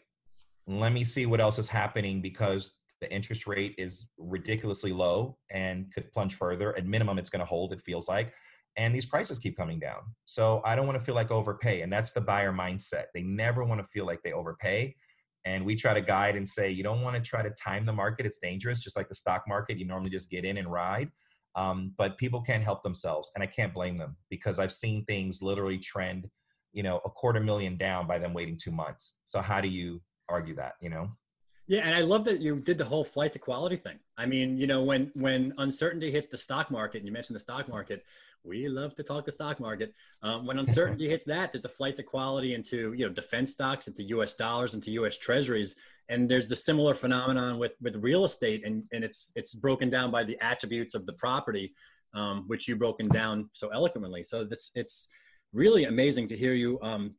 Let 0.66 0.92
me 0.92 1.04
see 1.04 1.26
what 1.26 1.40
else 1.40 1.58
is 1.58 1.68
happening 1.68 2.20
because 2.20 2.72
the 3.00 3.12
interest 3.12 3.46
rate 3.46 3.74
is 3.78 4.06
ridiculously 4.16 4.92
low 4.92 5.36
and 5.50 5.92
could 5.92 6.12
plunge 6.12 6.34
further. 6.34 6.76
At 6.76 6.86
minimum, 6.86 7.18
it's 7.18 7.30
going 7.30 7.40
to 7.40 7.46
hold, 7.46 7.72
it 7.72 7.80
feels 7.80 8.08
like 8.08 8.32
and 8.76 8.94
these 8.94 9.06
prices 9.06 9.38
keep 9.38 9.56
coming 9.56 9.78
down. 9.78 10.00
So 10.24 10.62
I 10.64 10.74
don't 10.74 10.86
want 10.86 10.98
to 10.98 11.04
feel 11.04 11.14
like 11.14 11.30
overpay. 11.30 11.82
And 11.82 11.92
that's 11.92 12.12
the 12.12 12.20
buyer 12.20 12.52
mindset. 12.52 13.04
They 13.14 13.22
never 13.22 13.64
want 13.64 13.80
to 13.80 13.86
feel 13.88 14.06
like 14.06 14.22
they 14.22 14.32
overpay. 14.32 14.94
And 15.44 15.64
we 15.64 15.74
try 15.74 15.92
to 15.94 16.00
guide 16.00 16.36
and 16.36 16.48
say, 16.48 16.70
you 16.70 16.82
don't 16.82 17.02
want 17.02 17.16
to 17.16 17.22
try 17.22 17.42
to 17.42 17.50
time 17.50 17.84
the 17.84 17.92
market. 17.92 18.26
It's 18.26 18.38
dangerous, 18.38 18.80
just 18.80 18.96
like 18.96 19.08
the 19.08 19.14
stock 19.14 19.44
market. 19.48 19.78
You 19.78 19.86
normally 19.86 20.10
just 20.10 20.30
get 20.30 20.44
in 20.44 20.56
and 20.56 20.70
ride. 20.70 21.10
Um, 21.54 21.92
but 21.98 22.16
people 22.16 22.40
can't 22.40 22.62
help 22.62 22.82
themselves. 22.82 23.30
And 23.34 23.42
I 23.42 23.46
can't 23.46 23.74
blame 23.74 23.98
them 23.98 24.16
because 24.30 24.58
I've 24.58 24.72
seen 24.72 25.04
things 25.04 25.42
literally 25.42 25.78
trend, 25.78 26.28
you 26.72 26.82
know, 26.82 27.00
a 27.04 27.10
quarter 27.10 27.40
million 27.40 27.76
down 27.76 28.06
by 28.06 28.18
them 28.18 28.32
waiting 28.32 28.56
two 28.56 28.70
months. 28.70 29.14
So 29.24 29.40
how 29.40 29.60
do 29.60 29.68
you 29.68 30.00
argue 30.28 30.54
that, 30.56 30.74
you 30.80 30.88
know? 30.88 31.10
Yeah, 31.72 31.86
and 31.86 31.94
I 31.94 32.02
love 32.02 32.26
that 32.26 32.42
you 32.42 32.56
did 32.56 32.76
the 32.76 32.84
whole 32.84 33.02
flight 33.02 33.32
to 33.32 33.38
quality 33.38 33.78
thing. 33.78 33.98
I 34.18 34.26
mean, 34.26 34.58
you 34.58 34.66
know, 34.66 34.82
when 34.82 35.10
when 35.14 35.54
uncertainty 35.56 36.10
hits 36.10 36.28
the 36.28 36.36
stock 36.36 36.70
market, 36.70 36.98
and 36.98 37.06
you 37.06 37.12
mentioned 37.12 37.34
the 37.34 37.40
stock 37.40 37.66
market, 37.66 38.04
we 38.44 38.68
love 38.68 38.94
to 38.96 39.02
talk 39.02 39.24
the 39.24 39.32
stock 39.32 39.58
market. 39.58 39.94
Um, 40.22 40.44
when 40.44 40.58
uncertainty 40.58 41.08
hits 41.12 41.24
that, 41.24 41.50
there's 41.50 41.64
a 41.64 41.70
flight 41.70 41.96
to 41.96 42.02
quality 42.02 42.52
into 42.52 42.92
you 42.92 43.06
know 43.06 43.10
defense 43.10 43.54
stocks, 43.54 43.88
into 43.88 44.02
U.S. 44.16 44.34
dollars, 44.34 44.74
into 44.74 44.90
U.S. 45.00 45.16
Treasuries, 45.16 45.76
and 46.10 46.28
there's 46.28 46.52
a 46.52 46.56
similar 46.56 46.92
phenomenon 46.92 47.58
with 47.58 47.72
with 47.80 47.96
real 47.96 48.26
estate, 48.26 48.66
and 48.66 48.84
and 48.92 49.02
it's 49.02 49.32
it's 49.34 49.54
broken 49.54 49.88
down 49.88 50.10
by 50.10 50.24
the 50.24 50.36
attributes 50.42 50.94
of 50.94 51.06
the 51.06 51.14
property, 51.14 51.72
um, 52.12 52.44
which 52.48 52.68
you 52.68 52.76
broken 52.76 53.08
down 53.08 53.48
so 53.54 53.68
eloquently. 53.68 54.22
So 54.24 54.46
it's 54.50 54.72
it's 54.74 55.08
really 55.54 55.86
amazing 55.86 56.26
to 56.26 56.36
hear 56.36 56.52
you 56.52 56.78
um, 56.82 57.12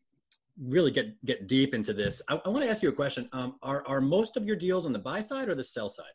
really 0.60 0.92
get 0.92 1.24
get 1.26 1.48
deep 1.48 1.74
into 1.74 1.94
this. 1.94 2.22
I, 2.30 2.40
I 2.46 2.50
want 2.50 2.64
to 2.64 2.70
ask 2.70 2.84
you 2.84 2.90
a 2.90 2.94
question. 2.94 3.30
Um, 3.32 3.56
are 3.62 3.84
are 3.88 4.02
most 4.02 4.38
of 4.38 4.46
your 4.46 4.56
deals 4.56 4.86
on 4.86 4.94
the 4.94 5.00
buy 5.00 5.20
side 5.20 5.50
or 5.50 5.56
the 5.56 5.64
sell 5.64 5.90
side? 5.90 6.06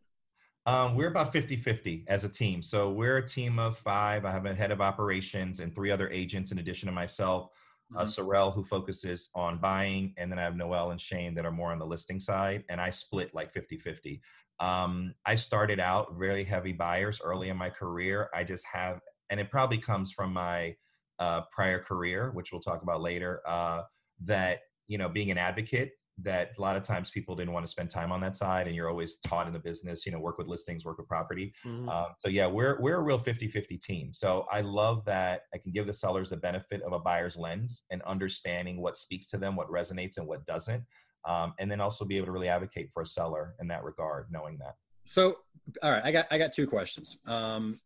Um, 0.67 0.95
we're 0.95 1.09
about 1.09 1.33
50 1.33 1.57
50 1.57 2.05
as 2.09 2.25
a 2.25 2.29
team. 2.29 2.63
So 2.63 2.91
we're 2.91 3.19
a 3.19 3.27
team 3.27 3.59
of 3.59 3.79
five. 3.79 4.25
I 4.25 4.31
have 4.31 4.45
a 4.45 4.55
head 4.55 4.71
of 4.71 4.81
operations 4.81 5.61
and 5.61 5.75
three 5.75 5.91
other 5.91 6.11
agents 6.11 6.53
in 6.53 6.59
addition 6.59 6.87
to 6.89 6.93
myself. 6.93 7.49
Uh, 7.91 7.95
mm-hmm. 7.95 8.03
Uh, 8.03 8.07
Sorrel, 8.07 8.51
who 8.51 8.63
focuses 8.63 9.31
on 9.35 9.59
buying, 9.59 10.13
and 10.19 10.31
then 10.31 10.39
I 10.39 10.43
have 10.43 10.57
Noel 10.57 10.91
and 10.91 11.01
Shane 11.01 11.35
that 11.37 11.47
are 11.47 11.51
more 11.51 11.73
on 11.73 11.79
the 11.79 11.87
listing 11.87 12.21
side. 12.21 12.65
And 12.69 12.83
I 12.83 12.91
split 12.91 13.35
like 13.35 13.51
50 13.51 13.79
50. 13.79 14.21
Um, 14.61 15.15
I 15.25 15.37
started 15.37 15.81
out 15.81 16.17
very 16.19 16.45
heavy 16.45 16.73
buyers 16.73 17.21
early 17.25 17.49
in 17.49 17.57
my 17.57 17.71
career. 17.71 18.29
I 18.35 18.45
just 18.45 18.67
have, 18.67 19.01
and 19.31 19.41
it 19.41 19.51
probably 19.51 19.79
comes 19.79 20.13
from 20.13 20.33
my 20.35 20.75
uh, 21.19 21.43
prior 21.51 21.79
career, 21.79 22.31
which 22.33 22.53
we'll 22.53 22.61
talk 22.61 22.83
about 22.83 23.01
later, 23.01 23.41
uh, 23.47 23.83
that, 24.21 24.61
you 24.87 24.99
know, 24.99 25.09
being 25.09 25.31
an 25.31 25.39
advocate 25.39 25.93
that 26.21 26.51
a 26.59 26.61
lot 26.61 26.77
of 26.77 26.83
times 26.83 27.11
people 27.11 27.37
didn't 27.37 27.53
want 27.53 27.65
to 27.65 27.71
spend 27.71 27.91
time 27.91 28.11
on 28.11 28.21
that 28.21 28.35
side 28.35 28.67
and 28.67 28.75
you're 28.75 28.89
always 28.89 29.19
taught 29.19 29.47
in 29.47 29.53
the 29.53 29.59
business 29.59 30.05
you 30.05 30.13
know 30.13 30.19
work 30.19 30.39
with 30.39 30.47
listings 30.47 30.85
work 30.85 30.99
with 30.99 31.07
property. 31.07 31.53
Mm-hmm. 31.65 31.89
um, 31.89 32.07
so 32.19 32.29
yeah 32.29 32.47
we're 32.47 32.81
we're 32.81 32.97
a 32.97 33.03
real 33.03 33.19
50-50 33.19 33.81
team. 33.81 34.13
So 34.13 34.47
i 34.51 34.61
love 34.61 35.05
that 35.05 35.43
i 35.55 35.59
can 35.59 35.73
give 35.73 35.87
the 35.87 35.93
sellers 35.93 36.31
the 36.31 36.37
benefit 36.37 36.83
of 36.83 36.93
a 36.93 36.99
buyer's 36.99 37.37
lens 37.37 37.83
and 37.91 38.03
understanding 38.03 38.81
what 38.81 38.97
speaks 38.97 39.29
to 39.29 39.39
them 39.39 39.55
what 39.57 39.71
resonates 39.71 40.19
and 40.19 40.27
what 40.27 40.45
doesn't 40.47 40.83
um, 41.25 41.55
and 41.59 41.71
then 41.71 41.81
also 41.81 42.05
be 42.05 42.17
able 42.17 42.27
to 42.27 42.33
really 42.33 42.49
advocate 42.49 42.91
for 42.93 43.03
a 43.03 43.07
seller 43.07 43.55
in 43.61 43.69
that 43.69 43.85
regard 43.85 44.27
knowing 44.31 44.59
that. 44.59 44.75
So 45.05 45.37
all 45.83 45.91
right 45.91 46.05
i 46.05 46.11
got 46.11 46.27
i 46.31 46.39
got 46.39 46.53
two 46.53 46.67
questions. 46.67 47.19
Um, 47.27 47.79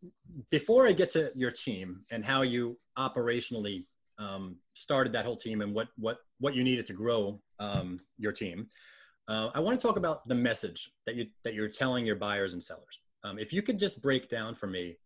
before 0.51 0.87
i 0.87 0.93
get 0.93 1.11
to 1.11 1.33
your 1.35 1.51
team 1.51 2.03
and 2.11 2.25
how 2.25 2.43
you 2.43 2.79
operationally 2.97 3.85
um, 4.23 4.57
started 4.75 5.13
that 5.13 5.25
whole 5.25 5.37
team 5.37 5.61
and 5.61 5.75
what 5.75 5.89
what 5.97 6.19
what 6.39 6.55
you 6.55 6.63
needed 6.63 6.87
to 6.87 6.93
grow 6.93 7.41
um, 7.59 8.01
your 8.19 8.33
team. 8.33 8.69
Uh, 9.29 9.51
I 9.55 9.61
want 9.61 9.79
to 9.79 9.87
talk 9.87 9.97
about 9.97 10.27
the 10.29 10.35
message 10.35 10.91
that 11.07 11.15
you 11.15 11.27
that 11.45 11.55
you're 11.55 11.69
telling 11.69 12.07
your 12.07 12.17
buyers 12.17 12.53
and 12.53 12.63
sellers. 12.63 13.01
Um, 13.25 13.39
if 13.39 13.53
you 13.53 13.63
could 13.63 13.79
just 13.79 14.03
break 14.03 14.29
down 14.29 14.55
for 14.55 14.67
me, 14.67 14.97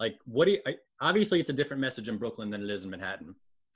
like 0.00 0.16
what 0.24 0.46
do 0.46 0.52
you, 0.52 0.58
I, 0.66 0.74
obviously 1.00 1.38
it's 1.40 1.50
a 1.50 1.52
different 1.52 1.80
message 1.80 2.08
in 2.08 2.18
Brooklyn 2.18 2.50
than 2.50 2.62
it 2.62 2.70
is 2.70 2.84
in 2.84 2.90
Manhattan. 2.90 3.34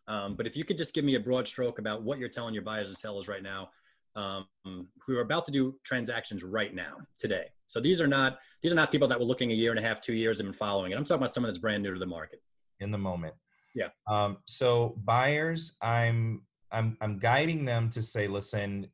Um, 0.09 0.35
but 0.35 0.47
if 0.47 0.57
you 0.57 0.64
could 0.64 0.78
just 0.78 0.95
give 0.95 1.05
me 1.05 1.16
a 1.16 1.21
broad 1.21 1.47
stroke 1.49 1.78
about 1.78 2.02
what 2.02 2.19
you're 2.19 2.28
telling 2.28 2.55
your 2.55 2.62
buyers 2.62 2.88
and 2.88 2.97
sellers 2.97 3.28
right 3.28 3.43
now, 3.43 3.71
um, 4.16 4.47
who 5.05 5.16
are 5.16 5.21
about 5.21 5.47
to 5.47 5.52
do 5.52 5.78
transactions 5.85 6.43
right 6.43 6.75
now 6.75 6.97
today. 7.19 7.47
So 7.66 7.81
these 7.81 8.00
are 8.00 8.07
not 8.07 8.38
these 8.62 8.73
are 8.73 8.76
not 8.76 8.90
people 8.90 9.09
that 9.09 9.19
were 9.19 9.26
looking 9.26 9.50
a 9.52 9.55
year 9.55 9.71
and 9.71 9.78
a 9.78 9.83
half, 9.83 10.00
two 10.00 10.14
years 10.14 10.40
and 10.40 10.49
been 10.49 10.52
following 10.52 10.93
it. 10.93 10.97
I'm 10.97 11.05
talking 11.05 11.23
about 11.23 11.35
someone 11.35 11.50
that's 11.50 11.59
brand 11.59 11.83
new 11.83 11.93
to 11.93 11.99
the 11.99 12.07
market. 12.07 12.40
In 12.81 12.90
the 12.90 12.99
moment. 12.99 13.35
Yeah. 13.76 13.88
Um, 14.09 14.38
so 14.47 14.97
buyers, 15.04 15.76
I'm 15.83 16.42
I'm 16.73 16.97
I'm 17.00 17.18
guiding 17.18 17.64
them 17.64 17.90
to 17.90 18.02
say, 18.02 18.26
listen, 18.26 18.88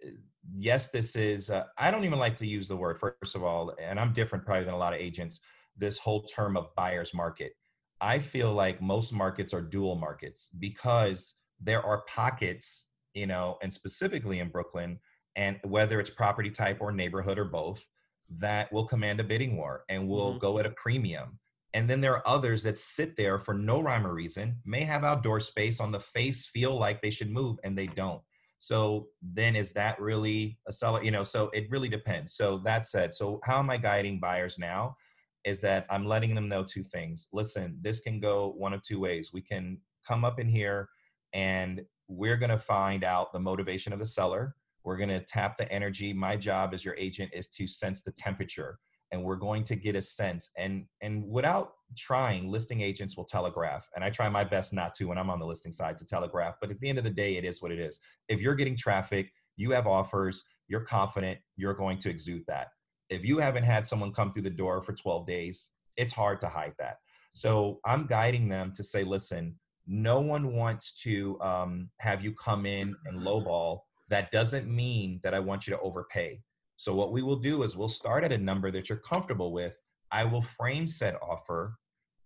yes, 0.55 0.89
this 0.89 1.15
is. 1.15 1.51
Uh, 1.51 1.65
I 1.79 1.91
don't 1.91 2.05
even 2.05 2.19
like 2.19 2.37
to 2.39 2.47
use 2.47 2.69
the 2.69 2.77
word 2.77 2.99
first 2.99 3.37
of 3.37 3.45
all, 3.45 3.73
and 3.81 3.99
I'm 3.99 4.12
different 4.12 4.45
probably 4.45 4.65
than 4.65 4.75
a 4.75 4.79
lot 4.79 4.93
of 4.93 5.01
agents. 5.01 5.41
This 5.77 5.99
whole 5.99 6.25
term 6.25 6.57
of 6.57 6.75
buyer's 6.77 7.15
market. 7.15 7.53
I 8.01 8.19
feel 8.19 8.53
like 8.53 8.83
most 8.83 9.12
markets 9.12 9.55
are 9.55 9.62
dual 9.62 9.95
markets 9.95 10.49
because 10.59 11.35
there 11.61 11.83
are 11.83 12.03
pockets, 12.09 12.89
you 13.15 13.29
know, 13.29 13.59
and 13.62 13.73
specifically 13.73 14.41
in 14.41 14.49
Brooklyn, 14.49 14.99
and 15.37 15.61
whether 15.62 16.01
it's 16.01 16.11
property 16.11 16.51
type 16.51 16.79
or 16.81 16.91
neighborhood 16.91 17.39
or 17.39 17.45
both, 17.45 17.87
that 18.29 18.73
will 18.73 18.87
command 18.87 19.21
a 19.21 19.25
bidding 19.25 19.57
war 19.57 19.85
and 19.89 20.09
will 20.09 20.31
mm-hmm. 20.31 20.41
go 20.41 20.59
at 20.59 20.67
a 20.67 20.71
premium. 20.71 21.39
And 21.75 21.88
then 21.88 22.00
there 22.00 22.14
are 22.14 22.29
others 22.29 22.62
that 22.64 22.79
sit 22.79 23.17
there 23.17 23.38
for 23.38 23.55
no 23.55 23.81
rhyme 23.81 24.07
or 24.07 24.14
reason, 24.14 24.57
may 24.64 24.83
have 24.83 25.05
outdoor 25.05 25.41
space 25.41 25.81
on 25.81 25.91
the 25.91 26.00
face, 26.00 26.47
feel 26.47 26.79
like 26.79 27.00
they 27.00 27.11
should 27.11 27.31
move, 27.31 27.59
and 27.64 27.76
they 27.76 27.87
don't. 27.87 28.21
So 28.59 29.09
then 29.23 29.57
is 29.57 29.73
that 29.73 30.00
really 30.00 30.59
a 30.69 30.73
seller? 30.73 31.02
You 31.02 31.11
know, 31.11 31.23
so 31.23 31.50
it 31.52 31.71
really 31.71 31.88
depends. 31.88 32.35
So 32.35 32.59
that 32.64 32.87
said, 32.87 33.14
so 33.14 33.41
how 33.45 33.59
am 33.59 33.71
I 33.71 33.76
guiding 33.79 34.21
buyers 34.21 34.59
now? 34.59 34.97
Is 35.45 35.61
that 35.62 35.87
I'm 35.91 36.07
letting 36.07 36.35
them 36.35 36.49
know 36.49 36.62
two 36.62 36.85
things. 36.85 37.26
Listen, 37.33 37.76
this 37.81 38.00
can 38.00 38.21
go 38.21 38.55
one 38.57 38.73
of 38.73 38.83
two 38.83 39.00
ways. 39.00 39.33
We 39.33 39.43
can 39.43 39.79
come 40.07 40.25
up 40.25 40.38
in 40.38 40.49
here 40.49 40.88
and 41.33 41.83
we're 42.07 42.37
going 42.37 42.50
to 42.50 42.59
find 42.59 43.02
out 43.02 43.33
the 43.33 43.41
motivation 43.41 43.93
of 43.93 43.99
the 43.99 44.07
seller 44.07 44.55
we're 44.85 44.97
going 44.97 45.09
to 45.09 45.21
tap 45.21 45.57
the 45.57 45.71
energy. 45.73 46.12
My 46.12 46.37
job 46.37 46.75
as 46.75 46.85
your 46.85 46.97
agent 46.97 47.31
is 47.33 47.49
to 47.49 47.67
sense 47.67 48.02
the 48.02 48.12
temperature 48.12 48.79
and 49.12 49.23
we're 49.23 49.37
going 49.37 49.62
to 49.62 49.76
get 49.76 49.95
a 49.95 50.02
sense 50.02 50.50
and 50.57 50.85
and 51.02 51.25
without 51.28 51.75
trying 51.97 52.50
listing 52.50 52.81
agents 52.81 53.16
will 53.16 53.25
telegraph 53.25 53.87
and 53.95 54.04
i 54.04 54.11
try 54.11 54.28
my 54.28 54.42
best 54.42 54.73
not 54.73 54.95
to 54.95 55.04
when 55.04 55.19
i'm 55.19 55.31
on 55.31 55.38
the 55.38 55.47
listing 55.47 55.71
side 55.71 55.97
to 55.97 56.04
telegraph 56.04 56.54
but 56.61 56.71
at 56.71 56.81
the 56.81 56.88
end 56.88 56.99
of 56.99 57.04
the 57.04 57.11
day 57.11 57.37
it 57.37 57.45
is 57.45 57.62
what 57.62 57.71
it 57.71 57.78
is. 57.78 58.00
If 58.28 58.40
you're 58.40 58.54
getting 58.54 58.76
traffic 58.76 59.31
you 59.57 59.71
have 59.73 59.87
offers 59.87 60.42
you're 60.69 60.81
confident 60.81 61.38
you're 61.57 61.75
going 61.75 61.99
to 61.99 62.11
exude 62.11 62.45
that. 62.49 62.69
If 63.11 63.25
you 63.25 63.38
haven't 63.38 63.64
had 63.64 63.87
someone 63.87 64.12
come 64.12 64.33
through 64.33 64.45
the 64.45 64.50
door 64.50 64.83
for 64.83 64.92
12 64.92 65.26
days 65.26 65.71
it's 65.97 66.12
hard 66.12 66.40
to 66.40 66.49
hide 66.49 66.75
that. 66.78 66.97
So 67.35 67.81
i'm 67.85 68.07
guiding 68.07 68.49
them 68.49 68.73
to 68.75 68.83
say 68.83 69.04
listen 69.04 69.54
no 69.87 70.21
one 70.21 70.54
wants 70.54 70.92
to 71.02 71.40
um, 71.40 71.90
have 72.00 72.23
you 72.23 72.33
come 72.33 72.66
in 72.66 72.95
and 73.07 73.21
lowball. 73.21 73.81
That 74.09 74.31
doesn't 74.31 74.69
mean 74.69 75.21
that 75.23 75.35
I 75.35 75.40
want 75.40 75.66
you 75.66 75.75
to 75.75 75.81
overpay. 75.81 76.40
So 76.76 76.95
what 76.95 77.12
we 77.12 77.23
will 77.23 77.37
do 77.37 77.62
is 77.62 77.76
we'll 77.76 77.88
start 77.88 78.25
at 78.25 78.33
a 78.33 78.38
number 78.38 78.71
that 78.71 78.88
you're 78.88 78.99
comfortable 78.99 79.52
with. 79.52 79.79
I 80.11 80.25
will 80.25 80.43
frame 80.43 80.87
said 80.88 81.17
offer 81.23 81.76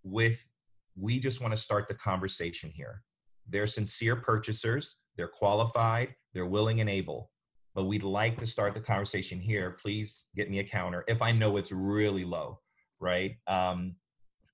with 0.03 0.47
we 0.95 1.19
just 1.19 1.41
want 1.41 1.53
to 1.53 1.61
start 1.61 1.87
the 1.87 1.93
conversation 1.93 2.69
here. 2.69 3.03
They're 3.47 3.67
sincere 3.67 4.15
purchasers, 4.15 4.97
they're 5.15 5.27
qualified, 5.27 6.15
they're 6.33 6.45
willing 6.45 6.81
and 6.81 6.89
able. 6.89 7.31
But 7.75 7.85
we'd 7.85 8.03
like 8.03 8.39
to 8.39 8.47
start 8.47 8.73
the 8.73 8.81
conversation 8.81 9.39
here. 9.39 9.77
Please 9.79 10.25
get 10.35 10.49
me 10.49 10.59
a 10.59 10.63
counter 10.63 11.03
if 11.07 11.21
I 11.21 11.31
know 11.31 11.57
it's 11.57 11.71
really 11.71 12.25
low, 12.25 12.59
right? 12.99 13.35
Um, 13.45 13.95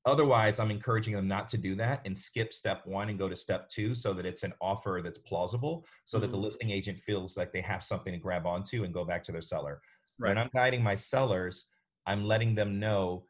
Otherwise, 0.06 0.60
I'm 0.60 0.72
encouraging 0.72 1.14
them 1.14 1.28
not 1.28 1.48
to 1.50 1.58
do 1.58 1.76
that 1.76 2.02
and 2.06 2.18
skip 2.18 2.54
step 2.54 2.86
one 2.86 3.10
and 3.10 3.18
go 3.18 3.30
to 3.30 3.36
step 3.36 3.70
two 3.70 3.96
so 3.96 4.14
that 4.14 4.26
it's 4.26 4.44
an 4.44 4.54
offer 4.60 5.00
that's 5.04 5.20
plausible, 5.20 5.86
so 6.04 6.18
mm-hmm. 6.18 6.22
that 6.22 6.32
the 6.32 6.38
mm-hmm. 6.38 6.46
listing 6.46 6.72
agent 6.72 7.00
feels 7.00 7.38
like 7.38 7.54
they 7.54 7.62
have 7.62 7.84
something 7.84 8.12
to 8.12 8.20
grab 8.20 8.46
onto 8.46 8.84
and 8.84 8.94
go 8.94 9.06
back 9.06 9.24
to 9.24 9.32
their 9.32 9.42
seller. 9.42 9.82
Right. 10.20 10.30
When 10.30 10.38
I'm 10.38 10.50
guiding 10.54 10.84
my 10.84 10.96
sellers, 10.96 11.68
I'm 12.06 12.26
letting 12.26 12.54
them 12.54 12.80
know 12.80 13.26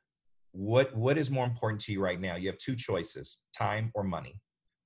what 0.51 0.95
what 0.95 1.17
is 1.17 1.29
more 1.29 1.45
important 1.45 1.81
to 1.81 1.91
you 1.91 2.01
right 2.01 2.19
now. 2.19 2.35
You 2.35 2.47
have 2.49 2.57
two 2.57 2.75
choices: 2.75 3.37
time 3.55 3.91
or 3.93 4.03
money. 4.03 4.39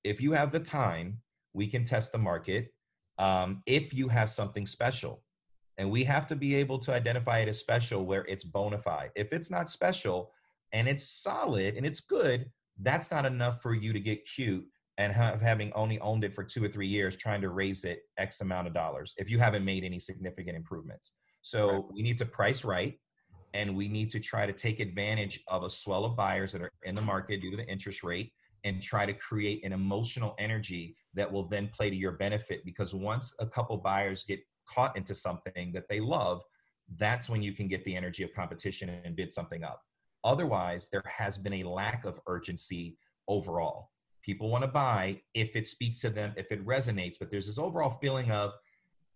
If 0.03 0.21
you 0.21 0.33
have 0.33 0.51
the 0.51 0.59
time, 0.59 1.19
we 1.53 1.67
can 1.67 1.85
test 1.85 2.11
the 2.11 2.17
market. 2.17 2.73
Um, 3.17 3.63
if 3.65 3.93
you 3.93 4.09
have 4.09 4.29
something 4.29 4.65
special, 4.65 5.23
and 5.77 5.89
we 5.89 6.03
have 6.03 6.27
to 6.27 6.35
be 6.35 6.55
able 6.55 6.79
to 6.79 6.93
identify 6.93 7.39
it 7.39 7.47
as 7.47 7.59
special 7.59 8.05
where 8.05 8.25
it's 8.25 8.43
bona 8.43 8.77
fide. 8.77 9.11
If 9.15 9.31
it's 9.31 9.49
not 9.49 9.69
special, 9.69 10.31
and 10.73 10.87
it's 10.87 11.09
solid 11.09 11.75
and 11.75 11.85
it's 11.85 12.01
good, 12.01 12.51
that's 12.81 13.11
not 13.11 13.25
enough 13.25 13.61
for 13.61 13.73
you 13.73 13.93
to 13.93 13.99
get 13.99 14.25
cute 14.25 14.65
and 14.97 15.13
have, 15.13 15.41
having 15.41 15.71
only 15.73 15.99
owned 15.99 16.23
it 16.23 16.33
for 16.33 16.43
two 16.43 16.63
or 16.63 16.67
three 16.67 16.87
years 16.87 17.15
trying 17.15 17.41
to 17.41 17.49
raise 17.49 17.83
it 17.83 18.01
X 18.17 18.41
amount 18.41 18.67
of 18.67 18.73
dollars 18.73 19.13
if 19.17 19.29
you 19.29 19.39
haven't 19.39 19.63
made 19.63 19.83
any 19.83 19.99
significant 19.99 20.55
improvements. 20.55 21.13
So 21.41 21.69
right. 21.69 21.83
we 21.93 22.01
need 22.01 22.17
to 22.17 22.25
price 22.25 22.65
right 22.65 22.99
and 23.53 23.75
we 23.75 23.87
need 23.87 24.09
to 24.11 24.19
try 24.19 24.45
to 24.45 24.53
take 24.53 24.79
advantage 24.79 25.41
of 25.47 25.63
a 25.63 25.69
swell 25.69 26.05
of 26.05 26.15
buyers 26.15 26.51
that 26.51 26.61
are 26.61 26.71
in 26.83 26.95
the 26.95 27.01
market 27.01 27.41
due 27.41 27.51
to 27.51 27.57
the 27.57 27.67
interest 27.67 28.03
rate 28.03 28.31
and 28.63 28.81
try 28.81 29.05
to 29.05 29.13
create 29.13 29.63
an 29.63 29.71
emotional 29.71 30.35
energy 30.39 30.95
that 31.13 31.31
will 31.31 31.47
then 31.47 31.69
play 31.73 31.89
to 31.89 31.95
your 31.95 32.13
benefit 32.13 32.65
because 32.65 32.93
once 32.93 33.33
a 33.39 33.45
couple 33.45 33.77
buyers 33.77 34.23
get 34.23 34.39
caught 34.67 34.95
into 34.97 35.15
something 35.15 35.71
that 35.71 35.87
they 35.89 35.99
love 35.99 36.43
that's 36.97 37.29
when 37.29 37.41
you 37.41 37.53
can 37.53 37.67
get 37.67 37.83
the 37.83 37.95
energy 37.95 38.23
of 38.23 38.33
competition 38.33 38.89
and 39.03 39.15
bid 39.15 39.31
something 39.31 39.63
up 39.63 39.81
Otherwise, 40.23 40.89
there 40.91 41.03
has 41.05 41.37
been 41.37 41.53
a 41.53 41.63
lack 41.63 42.05
of 42.05 42.19
urgency 42.27 42.97
overall. 43.27 43.91
People 44.23 44.49
want 44.49 44.63
to 44.63 44.67
buy 44.67 45.21
if 45.33 45.55
it 45.55 45.65
speaks 45.65 45.99
to 46.01 46.09
them, 46.09 46.33
if 46.35 46.51
it 46.51 46.65
resonates, 46.65 47.15
but 47.19 47.31
there's 47.31 47.47
this 47.47 47.57
overall 47.57 47.97
feeling 48.01 48.31
of, 48.31 48.53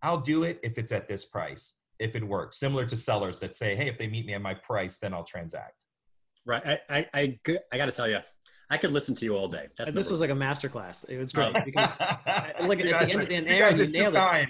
I'll 0.02 0.22
do 0.22 0.44
it 0.44 0.60
if 0.64 0.78
it's 0.78 0.92
at 0.92 1.08
this 1.08 1.26
price, 1.26 1.74
if 2.00 2.16
it 2.16 2.24
works. 2.24 2.58
Similar 2.58 2.86
to 2.86 2.96
sellers 2.96 3.38
that 3.40 3.54
say, 3.54 3.76
hey, 3.76 3.88
if 3.88 3.98
they 3.98 4.08
meet 4.08 4.26
me 4.26 4.34
at 4.34 4.42
my 4.42 4.54
price, 4.54 4.98
then 5.00 5.14
I'll 5.14 5.24
transact. 5.24 5.86
Right. 6.46 6.66
I, 6.66 6.80
I, 6.90 7.08
I, 7.14 7.40
I 7.72 7.78
got 7.78 7.86
to 7.86 7.92
tell 7.92 8.08
you, 8.08 8.20
I 8.72 8.78
could 8.78 8.94
listen 8.94 9.14
to 9.16 9.26
you 9.26 9.36
all 9.36 9.50
day. 9.50 9.68
That's 9.78 9.92
this 9.92 10.10
was 10.10 10.22
like 10.22 10.30
a 10.30 10.34
masterclass. 10.34 11.08
It 11.10 11.18
was 11.18 11.34
great 11.34 11.54
oh. 11.54 11.60
because, 11.66 12.00
look 12.64 12.80
at, 12.80 12.86
at 12.86 13.08
the 13.10 13.20
end, 13.20 13.30
and 13.30 13.48
Aaron, 13.50 13.78
you 13.78 13.88
nailed 13.88 14.16
it. 14.16 14.50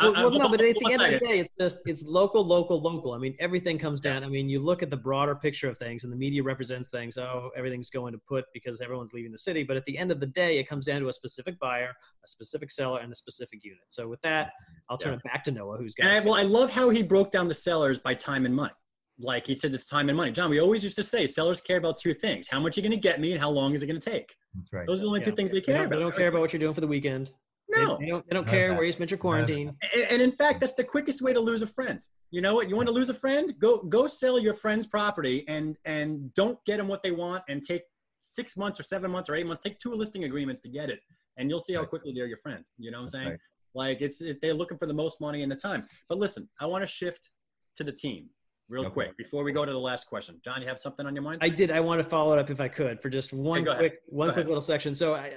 Well, 0.00 0.12
well, 0.14 0.30
no, 0.32 0.48
but 0.48 0.60
at 0.60 0.74
the 0.80 0.92
end 0.92 1.00
of 1.00 1.12
the 1.12 1.18
day, 1.20 1.38
it's 1.38 1.54
just 1.60 1.78
it's 1.86 2.04
local, 2.04 2.44
local, 2.44 2.82
local. 2.82 3.12
I 3.12 3.18
mean, 3.18 3.36
everything 3.38 3.78
comes 3.78 4.00
down. 4.00 4.24
I 4.24 4.28
mean, 4.28 4.48
you 4.48 4.58
look 4.58 4.82
at 4.82 4.90
the 4.90 4.96
broader 4.96 5.36
picture 5.36 5.68
of 5.68 5.78
things, 5.78 6.02
and 6.02 6.12
the 6.12 6.16
media 6.16 6.42
represents 6.42 6.88
things. 6.88 7.16
Oh, 7.16 7.50
everything's 7.56 7.88
going 7.88 8.12
to 8.14 8.18
put 8.18 8.46
because 8.52 8.80
everyone's 8.80 9.12
leaving 9.12 9.30
the 9.30 9.38
city. 9.38 9.62
But 9.62 9.76
at 9.76 9.84
the 9.84 9.96
end 9.96 10.10
of 10.10 10.18
the 10.18 10.26
day, 10.26 10.58
it 10.58 10.68
comes 10.68 10.86
down 10.86 11.00
to 11.00 11.08
a 11.08 11.12
specific 11.12 11.56
buyer, 11.60 11.94
a 12.24 12.26
specific 12.26 12.72
seller, 12.72 12.98
and 12.98 13.12
a 13.12 13.14
specific 13.14 13.62
unit. 13.62 13.84
So 13.86 14.08
with 14.08 14.20
that, 14.22 14.54
I'll 14.90 14.98
turn 14.98 15.12
yeah. 15.12 15.18
it 15.18 15.22
back 15.22 15.44
to 15.44 15.52
Noah, 15.52 15.78
who's 15.78 15.94
got. 15.94 16.08
And 16.08 16.16
I, 16.16 16.20
well, 16.20 16.34
I 16.34 16.42
love 16.42 16.70
how 16.70 16.90
he 16.90 17.04
broke 17.04 17.30
down 17.30 17.46
the 17.46 17.54
sellers 17.54 17.98
by 17.98 18.14
time 18.14 18.44
and 18.44 18.56
money 18.56 18.72
like 19.18 19.46
he 19.46 19.56
said, 19.56 19.72
it's 19.74 19.86
time 19.86 20.08
and 20.08 20.16
money. 20.16 20.32
John, 20.32 20.50
we 20.50 20.60
always 20.60 20.82
used 20.82 20.96
to 20.96 21.02
say 21.02 21.26
sellers 21.26 21.60
care 21.60 21.76
about 21.76 21.98
two 21.98 22.14
things: 22.14 22.48
how 22.48 22.60
much 22.60 22.76
you're 22.76 22.82
going 22.82 22.92
to 22.92 22.96
get 22.96 23.20
me, 23.20 23.32
and 23.32 23.40
how 23.40 23.50
long 23.50 23.74
is 23.74 23.82
it 23.82 23.86
going 23.86 24.00
to 24.00 24.10
take. 24.10 24.34
That's 24.54 24.72
right. 24.72 24.86
Those 24.86 25.00
are 25.00 25.02
the 25.02 25.08
only 25.08 25.20
yeah. 25.20 25.26
two 25.26 25.32
things 25.32 25.50
they 25.50 25.60
care 25.60 25.78
they 25.78 25.84
about. 25.84 25.96
They 25.96 26.02
don't 26.02 26.16
care 26.16 26.28
about 26.28 26.40
what 26.40 26.52
you're 26.52 26.60
doing 26.60 26.74
for 26.74 26.80
the 26.80 26.86
weekend. 26.86 27.30
No, 27.68 27.96
they, 27.96 28.04
they 28.04 28.10
don't. 28.10 28.28
They 28.28 28.34
don't 28.34 28.46
care 28.46 28.74
where 28.74 28.84
you 28.84 28.92
spent 28.92 29.10
your 29.10 29.18
quarantine. 29.18 29.76
And, 29.94 30.06
and, 30.10 30.22
in 30.22 30.32
fact, 30.32 30.60
that's 30.60 30.74
the 30.74 30.84
quickest 30.84 31.22
way 31.22 31.32
to 31.32 31.40
lose 31.40 31.62
a 31.62 31.66
friend. 31.66 32.00
You 32.30 32.40
know 32.40 32.54
what? 32.54 32.68
You 32.68 32.76
want 32.76 32.88
to 32.88 32.94
lose 32.94 33.08
a 33.08 33.14
friend? 33.14 33.54
Go 33.58 33.82
go 33.82 34.06
sell 34.06 34.38
your 34.38 34.54
friend's 34.54 34.86
property 34.86 35.44
and 35.48 35.76
and 35.84 36.32
don't 36.34 36.58
get 36.64 36.78
them 36.78 36.88
what 36.88 37.02
they 37.02 37.10
want 37.10 37.44
and 37.48 37.62
take 37.62 37.82
six 38.22 38.56
months 38.56 38.80
or 38.80 38.82
seven 38.82 39.10
months 39.10 39.28
or 39.28 39.34
eight 39.34 39.46
months. 39.46 39.60
Take 39.60 39.78
two 39.78 39.94
listing 39.94 40.24
agreements 40.24 40.60
to 40.62 40.68
get 40.68 40.90
it, 40.90 41.00
and 41.36 41.50
you'll 41.50 41.60
see 41.60 41.74
how 41.74 41.84
quickly 41.84 42.12
they're 42.14 42.26
your 42.26 42.38
friend. 42.38 42.64
You 42.78 42.90
know 42.90 42.98
what 42.98 43.04
I'm 43.04 43.10
saying? 43.10 43.28
Right. 43.28 43.38
Like 43.74 44.02
it's, 44.02 44.20
it's 44.20 44.38
they're 44.40 44.54
looking 44.54 44.76
for 44.76 44.86
the 44.86 44.94
most 44.94 45.20
money 45.20 45.42
and 45.42 45.50
the 45.50 45.56
time. 45.56 45.86
But 46.08 46.18
listen, 46.18 46.48
I 46.60 46.66
want 46.66 46.82
to 46.82 46.86
shift 46.86 47.30
to 47.76 47.84
the 47.84 47.92
team 47.92 48.28
real 48.68 48.86
okay. 48.86 48.92
quick 48.92 49.16
before 49.16 49.44
we 49.44 49.52
go 49.52 49.64
to 49.64 49.72
the 49.72 49.78
last 49.78 50.06
question. 50.06 50.40
John, 50.44 50.62
you 50.62 50.68
have 50.68 50.80
something 50.80 51.06
on 51.06 51.14
your 51.14 51.22
mind? 51.22 51.38
I 51.42 51.48
did. 51.48 51.70
I 51.70 51.80
want 51.80 52.02
to 52.02 52.08
follow 52.08 52.32
it 52.32 52.38
up 52.38 52.50
if 52.50 52.60
I 52.60 52.68
could 52.68 53.00
for 53.00 53.10
just 53.10 53.32
one 53.32 53.64
quick 53.64 53.76
ahead. 53.76 53.92
one 54.06 54.28
go 54.28 54.32
quick 54.34 54.44
ahead. 54.44 54.48
little 54.48 54.62
section. 54.62 54.94
So 54.94 55.14
I, 55.14 55.18
I, 55.18 55.32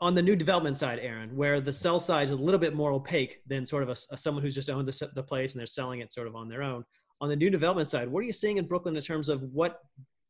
on 0.00 0.14
the 0.14 0.22
new 0.22 0.36
development 0.36 0.76
side, 0.76 0.98
Aaron, 1.00 1.34
where 1.36 1.60
the 1.60 1.72
sell 1.72 2.00
side 2.00 2.24
is 2.24 2.30
a 2.30 2.36
little 2.36 2.60
bit 2.60 2.74
more 2.74 2.92
opaque 2.92 3.40
than 3.46 3.64
sort 3.64 3.82
of 3.82 3.88
a, 3.88 3.96
a 4.10 4.16
someone 4.16 4.42
who's 4.42 4.54
just 4.54 4.68
owned 4.68 4.88
the, 4.88 5.10
the 5.14 5.22
place 5.22 5.54
and 5.54 5.60
they're 5.60 5.66
selling 5.66 6.00
it 6.00 6.12
sort 6.12 6.26
of 6.26 6.34
on 6.34 6.48
their 6.48 6.62
own. 6.62 6.84
On 7.20 7.28
the 7.28 7.36
new 7.36 7.48
development 7.48 7.88
side, 7.88 8.08
what 8.08 8.20
are 8.20 8.24
you 8.24 8.32
seeing 8.32 8.58
in 8.58 8.66
Brooklyn 8.66 8.96
in 8.96 9.02
terms 9.02 9.28
of 9.28 9.44
what 9.44 9.80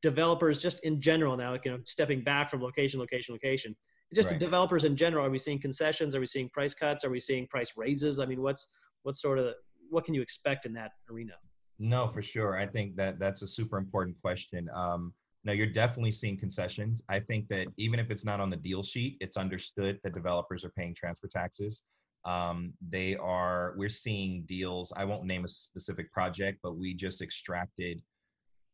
developers 0.02 0.60
just 0.60 0.80
in 0.84 1.00
general 1.00 1.36
now, 1.36 1.52
like, 1.52 1.64
you 1.64 1.70
know, 1.70 1.78
stepping 1.84 2.22
back 2.22 2.50
from 2.50 2.62
location, 2.62 3.00
location, 3.00 3.32
location, 3.34 3.74
just 4.14 4.30
right. 4.30 4.38
developers 4.38 4.84
in 4.84 4.96
general, 4.96 5.24
are 5.24 5.30
we 5.30 5.38
seeing 5.38 5.58
concessions? 5.58 6.14
Are 6.14 6.20
we 6.20 6.26
seeing 6.26 6.48
price 6.50 6.74
cuts? 6.74 7.04
Are 7.04 7.10
we 7.10 7.18
seeing 7.18 7.46
price 7.48 7.72
raises? 7.76 8.20
I 8.20 8.26
mean, 8.26 8.42
what's, 8.42 8.68
what 9.02 9.16
sort 9.16 9.38
of, 9.38 9.54
what 9.90 10.04
can 10.04 10.14
you 10.14 10.22
expect 10.22 10.66
in 10.66 10.74
that 10.74 10.92
arena? 11.10 11.32
No, 11.78 12.08
for 12.08 12.22
sure. 12.22 12.56
I 12.56 12.66
think 12.66 12.96
that 12.96 13.18
that's 13.18 13.42
a 13.42 13.46
super 13.46 13.78
important 13.78 14.16
question. 14.22 14.68
Um, 14.74 15.12
no, 15.44 15.52
you're 15.52 15.66
definitely 15.66 16.12
seeing 16.12 16.36
concessions. 16.36 17.02
I 17.08 17.20
think 17.20 17.48
that 17.48 17.66
even 17.76 17.98
if 17.98 18.10
it's 18.10 18.24
not 18.24 18.40
on 18.40 18.48
the 18.48 18.56
deal 18.56 18.82
sheet, 18.82 19.18
it's 19.20 19.36
understood 19.36 19.98
that 20.02 20.14
developers 20.14 20.64
are 20.64 20.70
paying 20.70 20.94
transfer 20.94 21.28
taxes. 21.28 21.82
Um, 22.24 22.72
they 22.88 23.16
are, 23.16 23.74
we're 23.76 23.90
seeing 23.90 24.44
deals. 24.46 24.92
I 24.96 25.04
won't 25.04 25.24
name 25.24 25.44
a 25.44 25.48
specific 25.48 26.10
project, 26.10 26.60
but 26.62 26.76
we 26.76 26.94
just 26.94 27.20
extracted 27.20 28.00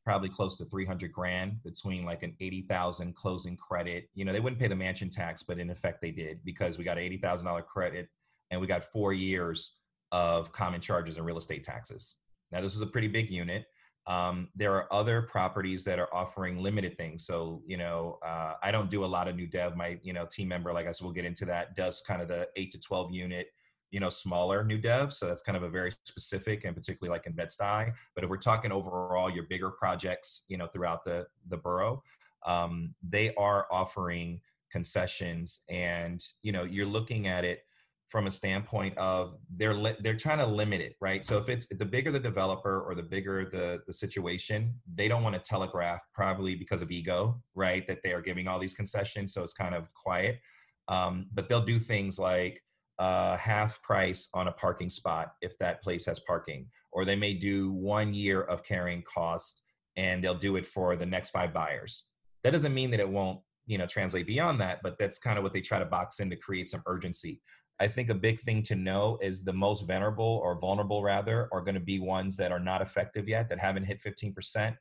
probably 0.05 0.29
close 0.29 0.57
to 0.59 0.65
300 0.67 1.13
grand 1.13 1.63
between 1.65 2.05
like 2.05 2.23
an 2.23 2.35
80,000 2.41 3.15
closing 3.17 3.57
credit. 3.57 4.09
You 4.15 4.25
know, 4.25 4.33
they 4.33 4.41
wouldn't 4.41 4.61
pay 4.61 4.69
the 4.69 4.77
mansion 4.77 5.11
tax, 5.11 5.43
but 5.43 5.59
in 5.59 5.71
effect 5.71 6.01
they 6.01 6.13
did 6.13 6.39
because 6.45 6.79
we 6.79 6.85
got 6.85 6.99
an 6.99 7.05
$80,000 7.05 7.67
credit 7.67 8.09
and 8.51 8.61
we 8.61 8.67
got 8.67 8.85
four 8.85 9.13
years 9.13 9.77
of 10.13 10.53
common 10.53 10.81
charges 10.81 11.17
and 11.17 11.27
real 11.27 11.39
estate 11.39 11.65
taxes. 11.65 12.17
Now, 12.53 12.61
this 12.61 12.75
is 12.75 12.83
a 12.83 12.87
pretty 12.87 13.09
big 13.09 13.31
unit. 13.31 13.67
Um, 14.07 14.49
there 14.57 14.75
are 14.75 14.93
other 14.93 15.23
properties 15.23 15.85
that 15.85 15.99
are 15.99 16.13
offering 16.13 16.59
limited 16.59 16.97
things. 16.97 17.25
So, 17.27 17.63
you 17.67 17.77
know, 17.77 18.19
uh, 18.25 18.55
I 18.63 18.73
don't 18.73 18.91
do 18.91 19.05
a 19.05 19.07
lot 19.07 19.29
of 19.29 19.37
new 19.37 19.47
dev. 19.47 19.77
My, 19.77 19.99
you 20.03 20.13
know, 20.13 20.27
team 20.27 20.49
member, 20.49 20.73
like 20.73 20.87
I 20.87 20.93
said, 20.93 21.05
we'll 21.05 21.15
get 21.15 21.25
into 21.25 21.45
that, 21.47 21.77
does 21.77 22.03
kind 22.07 22.23
of 22.23 22.29
the 22.29 22.49
eight 22.57 22.73
to 22.73 22.81
12 22.81 23.13
unit, 23.13 23.49
you 23.91 24.01
know, 24.01 24.09
smaller 24.09 24.65
new 24.65 24.79
dev. 24.79 25.13
So 25.13 25.27
that's 25.27 25.43
kind 25.43 25.57
of 25.57 25.63
a 25.63 25.69
very 25.69 25.93
specific 26.05 26.65
and 26.65 26.75
particularly 26.75 27.17
like 27.17 27.27
in 27.27 27.35
Bed-Stuy. 27.35 27.93
But 28.15 28.25
if 28.25 28.31
we're 28.31 28.39
talking 28.39 28.73
overall, 28.73 29.31
your 29.31 29.45
bigger 29.45 29.71
projects, 29.71 30.43
you 30.49 30.57
know, 30.57 30.67
throughout 30.67 31.05
the, 31.05 31.27
the 31.49 31.59
borough, 31.59 32.03
um, 32.47 32.95
they 33.07 33.35
are 33.35 33.67
offering 33.71 34.41
concessions 34.73 35.61
and, 35.69 36.25
you 36.43 36.53
know, 36.53 36.65
you're 36.65 36.87
looking 36.87 37.29
at 37.29 37.45
it 37.45 37.65
from 38.11 38.27
a 38.27 38.31
standpoint 38.31 38.97
of 38.99 39.37
they're 39.57 39.75
li- 39.75 39.97
they're 40.01 40.17
trying 40.17 40.39
to 40.39 40.47
limit 40.47 40.81
it, 40.81 40.97
right? 41.01 41.25
So 41.25 41.39
if 41.39 41.49
it's 41.49 41.67
the 41.71 41.85
bigger 41.85 42.11
the 42.11 42.19
developer 42.19 42.83
or 42.83 42.95
the 42.97 43.03
bigger 43.03 43.49
the 43.49 43.81
the 43.87 43.93
situation, 43.93 44.75
they 44.95 45.07
don't 45.07 45.23
want 45.23 45.37
to 45.37 45.41
telegraph 45.41 46.01
probably 46.13 46.57
because 46.57 46.83
of 46.83 46.91
ego, 46.91 47.41
right? 47.55 47.87
That 47.87 48.01
they 48.03 48.13
are 48.13 48.21
giving 48.21 48.49
all 48.49 48.59
these 48.59 48.75
concessions, 48.75 49.33
so 49.33 49.45
it's 49.45 49.53
kind 49.53 49.75
of 49.75 49.93
quiet. 49.95 50.41
Um, 50.89 51.27
but 51.33 51.49
they'll 51.49 51.65
do 51.65 51.79
things 51.79 52.19
like 52.19 52.61
uh, 52.99 53.37
half 53.37 53.81
price 53.83 54.29
on 54.35 54.49
a 54.49 54.53
parking 54.53 54.91
spot 54.91 55.35
if 55.41 55.57
that 55.59 55.81
place 55.81 56.05
has 56.07 56.19
parking, 56.21 56.67
or 56.91 57.05
they 57.05 57.17
may 57.17 57.33
do 57.33 57.71
one 57.73 58.13
year 58.13 58.43
of 58.43 58.65
carrying 58.65 59.03
cost 59.03 59.63
and 59.97 60.23
they'll 60.23 60.35
do 60.35 60.57
it 60.57 60.67
for 60.67 60.97
the 60.97 61.07
next 61.07 61.31
five 61.31 61.55
buyers. 61.55 62.05
That 62.43 62.51
doesn't 62.51 62.75
mean 62.75 62.91
that 62.91 63.01
it 63.01 63.09
won't 63.09 63.41
you 63.67 63.79
know 63.79 63.87
translate 63.87 64.27
beyond 64.27 64.61
that 64.61 64.81
but 64.83 64.97
that's 64.99 65.19
kind 65.19 65.39
of 65.39 65.45
what 65.45 65.53
they 65.53 65.61
try 65.61 65.79
to 65.79 65.85
box 65.85 66.19
in 66.19 66.29
to 66.29 66.37
create 66.37 66.69
some 66.69 66.83
urgency 66.87 67.41
I 67.81 67.89
think 67.89 68.11
a 68.11 68.15
big 68.15 68.41
thing 68.41 68.63
to 68.65 68.75
know 68.75 69.19
is 69.23 69.43
the 69.43 69.55
most 69.55 69.87
venerable 69.87 70.41
or 70.45 70.59
vulnerable 70.59 71.03
rather 71.03 71.49
are 71.51 71.63
going 71.63 71.75
to 71.75 71.81
be 71.81 71.99
ones 71.99 72.37
that 72.37 72.53
are 72.53 72.61
not 72.61 72.83
effective 72.83 73.27
yet, 73.27 73.49
that 73.49 73.59
haven't 73.59 73.85
hit 73.85 74.03
15%. 74.03 74.77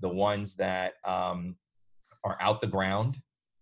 The 0.00 0.08
ones 0.08 0.54
that 0.56 0.94
um, 1.06 1.56
are 2.24 2.36
out 2.40 2.60
the 2.60 2.66
ground 2.66 3.20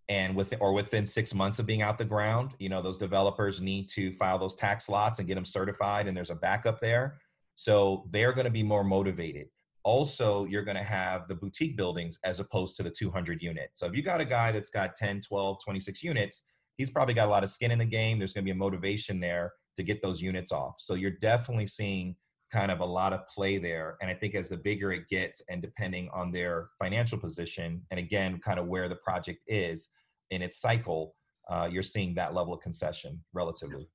and 0.09 0.35
with 0.35 0.53
or 0.59 0.73
within 0.73 1.07
six 1.07 1.33
months 1.33 1.61
of 1.61 1.67
being 1.67 1.83
out 1.83 1.99
the 1.99 2.05
ground, 2.05 2.51
you 2.59 2.69
know, 2.69 2.83
those 2.83 2.99
developers 2.99 3.61
need 3.61 3.89
to 3.91 4.13
file 4.13 4.41
those 4.41 4.57
tax 4.57 4.89
lots 4.89 5.21
and 5.21 5.29
get 5.29 5.37
them 5.37 5.45
certified, 5.45 6.09
and 6.09 6.17
there's 6.17 6.31
a 6.31 6.35
backup 6.35 6.81
there. 6.81 7.21
So 7.55 8.09
they're 8.11 8.33
going 8.33 8.47
to 8.47 8.51
be 8.51 8.65
more 8.65 8.83
motivated. 8.83 9.47
Also, 9.85 10.47
you're 10.47 10.65
going 10.65 10.77
to 10.77 10.83
have 10.83 11.29
the 11.29 11.35
boutique 11.37 11.77
buildings 11.77 12.19
as 12.25 12.41
opposed 12.41 12.77
to 12.77 12.83
the 12.83 12.91
200 12.91 13.41
unit. 13.41 13.71
So 13.75 13.87
if 13.87 13.95
you 13.95 14.03
got 14.03 14.21
a 14.21 14.25
guy 14.25 14.51
that's 14.51 14.69
got 14.69 14.97
10, 14.97 15.21
12, 15.21 15.59
26 15.63 16.03
units, 16.03 16.43
he's 16.77 16.91
probably 16.91 17.15
got 17.15 17.29
a 17.29 17.31
lot 17.31 17.45
of 17.45 17.51
skin 17.51 17.71
in 17.71 17.79
the 17.79 17.85
game. 17.85 18.19
There's 18.19 18.33
going 18.33 18.45
to 18.45 18.47
be 18.47 18.57
a 18.57 18.59
motivation 18.59 19.21
there 19.21 19.53
to 19.77 19.83
get 19.83 20.03
those 20.03 20.21
units 20.21 20.53
off. 20.53 20.75
So 20.79 20.95
you're 20.95 21.13
definitely 21.13 21.67
seeing 21.67 22.17
kind 22.53 22.71
of 22.71 22.81
a 22.81 22.85
lot 22.85 23.13
of 23.13 23.27
play 23.29 23.59
there. 23.59 23.97
And 24.01 24.11
I 24.11 24.15
think 24.15 24.35
as 24.35 24.49
the 24.49 24.57
bigger 24.57 24.93
it 24.93 25.09
gets, 25.09 25.43
and 25.49 25.63
depending 25.63 26.09
on 26.13 26.33
their 26.33 26.69
financial 26.79 27.19
position, 27.19 27.83
and 27.91 28.01
again, 28.01 28.41
kind 28.41 28.59
of 28.59 28.67
where 28.67 28.89
the 28.89 28.97
project 28.97 29.41
is 29.47 29.89
in 30.31 30.43
its 30.43 30.61
cycle, 30.61 31.15
uh, 31.49 31.69
you're 31.71 31.83
seeing 31.83 32.15
that 32.15 32.35
level 32.35 32.53
of 32.53 32.61
concession 32.61 33.23
relatively. 33.33 33.89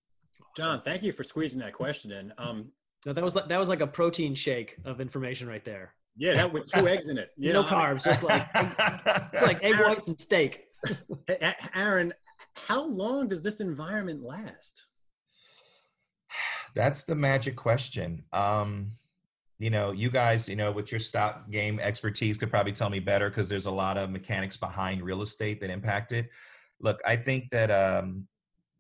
John, 0.58 0.82
thank 0.84 1.04
you 1.04 1.12
for 1.12 1.24
squeezing 1.24 1.60
that 1.60 1.74
question 1.74 2.12
in. 2.12 2.34
Um, 2.38 2.72
no, 3.06 3.14
that 3.14 3.24
was 3.24 3.36
like, 3.36 3.50
that 3.50 3.60
was 3.60 3.70
like 3.70 3.82
a 3.82 3.88
protein 3.88 4.36
shake 4.36 4.78
of 4.86 5.02
information 5.02 5.48
right 5.48 5.64
there. 5.64 5.94
Yeah, 6.18 6.36
that 6.36 6.54
with 6.54 6.72
two 6.72 6.88
eggs 6.88 7.10
in 7.10 7.18
it. 7.18 7.32
You 7.38 7.52
no 7.54 7.62
know, 7.62 7.68
carbs, 7.68 8.04
just 8.04 8.24
like 8.24 8.48
like 9.34 9.62
egg 9.64 9.80
whites 9.80 10.08
and 10.08 10.20
steak. 10.20 10.64
Aaron, 11.74 12.14
how 12.56 12.86
long 12.86 13.28
does 13.28 13.44
this 13.44 13.60
environment 13.60 14.24
last? 14.24 14.86
That's 16.74 17.04
the 17.04 17.16
magic 17.16 17.56
question. 17.56 18.24
Um, 18.34 18.92
you 19.60 19.70
know, 19.70 19.92
you 19.92 20.10
guys, 20.10 20.50
you 20.50 20.56
know, 20.56 20.72
with 20.72 20.92
your 20.92 21.00
stock 21.00 21.50
game 21.50 21.80
expertise 21.80 22.38
could 22.38 22.50
probably 22.50 22.74
tell 22.74 22.90
me 22.90 23.00
better 23.00 23.30
because 23.30 23.48
there's 23.48 23.68
a 23.68 23.72
lot 23.72 23.98
of 23.98 24.10
mechanics 24.10 24.58
behind 24.58 25.02
real 25.02 25.22
estate 25.22 25.62
that 25.62 25.70
impact 25.70 26.12
it. 26.12 26.30
Look, 26.82 27.00
I 27.06 27.16
think 27.16 27.50
that, 27.52 27.72
um, 27.72 28.28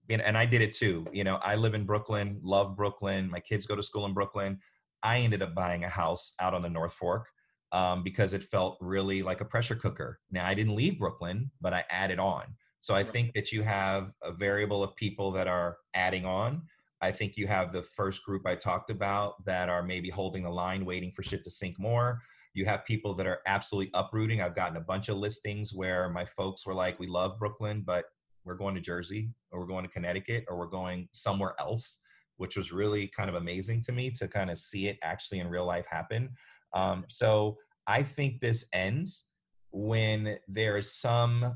and, 0.09 0.21
and 0.21 0.37
I 0.37 0.45
did 0.45 0.61
it 0.61 0.73
too. 0.73 1.05
You 1.13 1.23
know, 1.23 1.37
I 1.37 1.55
live 1.55 1.73
in 1.73 1.85
Brooklyn, 1.85 2.39
love 2.43 2.75
Brooklyn. 2.75 3.29
My 3.29 3.39
kids 3.39 3.65
go 3.65 3.75
to 3.75 3.83
school 3.83 4.05
in 4.05 4.13
Brooklyn. 4.13 4.59
I 5.01 5.19
ended 5.19 5.41
up 5.41 5.55
buying 5.55 5.85
a 5.85 5.89
house 5.89 6.33
out 6.41 6.53
on 6.53 6.61
the 6.61 6.69
North 6.69 6.93
Fork 6.93 7.27
um, 7.71 8.03
because 8.03 8.33
it 8.33 8.43
felt 8.43 8.77
really 8.81 9.23
like 9.23 9.39
a 9.39 9.45
pressure 9.45 9.75
cooker. 9.75 10.19
Now, 10.29 10.45
I 10.45 10.53
didn't 10.53 10.75
leave 10.75 10.99
Brooklyn, 10.99 11.49
but 11.61 11.73
I 11.73 11.85
added 11.89 12.19
on. 12.19 12.43
So 12.85 12.93
I 12.93 13.03
think 13.03 13.33
that 13.33 13.51
you 13.51 13.63
have 13.63 14.11
a 14.21 14.31
variable 14.31 14.83
of 14.83 14.95
people 14.95 15.31
that 15.31 15.47
are 15.47 15.77
adding 15.95 16.23
on. 16.23 16.61
I 17.01 17.11
think 17.11 17.35
you 17.35 17.47
have 17.47 17.73
the 17.73 17.81
first 17.81 18.23
group 18.23 18.45
I 18.45 18.53
talked 18.53 18.91
about 18.91 19.43
that 19.43 19.69
are 19.69 19.81
maybe 19.81 20.11
holding 20.11 20.43
the 20.43 20.51
line, 20.51 20.85
waiting 20.85 21.11
for 21.11 21.23
shit 21.23 21.43
to 21.45 21.49
sink 21.49 21.79
more. 21.79 22.21
You 22.53 22.63
have 22.65 22.85
people 22.85 23.15
that 23.15 23.25
are 23.25 23.39
absolutely 23.47 23.89
uprooting. 23.95 24.39
I've 24.39 24.53
gotten 24.53 24.77
a 24.77 24.81
bunch 24.81 25.09
of 25.09 25.17
listings 25.17 25.73
where 25.73 26.11
my 26.11 26.25
folks 26.25 26.67
were 26.67 26.75
like, 26.75 26.99
we 26.99 27.07
love 27.07 27.39
Brooklyn, 27.39 27.81
but 27.83 28.05
we're 28.43 28.53
going 28.53 28.75
to 28.75 28.81
Jersey 28.81 29.31
or 29.51 29.61
we're 29.61 29.65
going 29.65 29.83
to 29.83 29.91
Connecticut 29.91 30.45
or 30.47 30.55
we're 30.55 30.67
going 30.67 31.09
somewhere 31.11 31.55
else, 31.59 31.97
which 32.37 32.55
was 32.55 32.71
really 32.71 33.07
kind 33.07 33.29
of 33.29 33.35
amazing 33.35 33.81
to 33.81 33.93
me 33.93 34.11
to 34.11 34.27
kind 34.27 34.51
of 34.51 34.59
see 34.59 34.89
it 34.89 34.99
actually 35.01 35.39
in 35.39 35.47
real 35.47 35.65
life 35.65 35.87
happen. 35.89 36.29
Um, 36.73 37.05
so 37.09 37.57
I 37.87 38.03
think 38.03 38.41
this 38.41 38.63
ends 38.73 39.25
when 39.71 40.37
there 40.47 40.77
is 40.77 40.93
some 40.93 41.55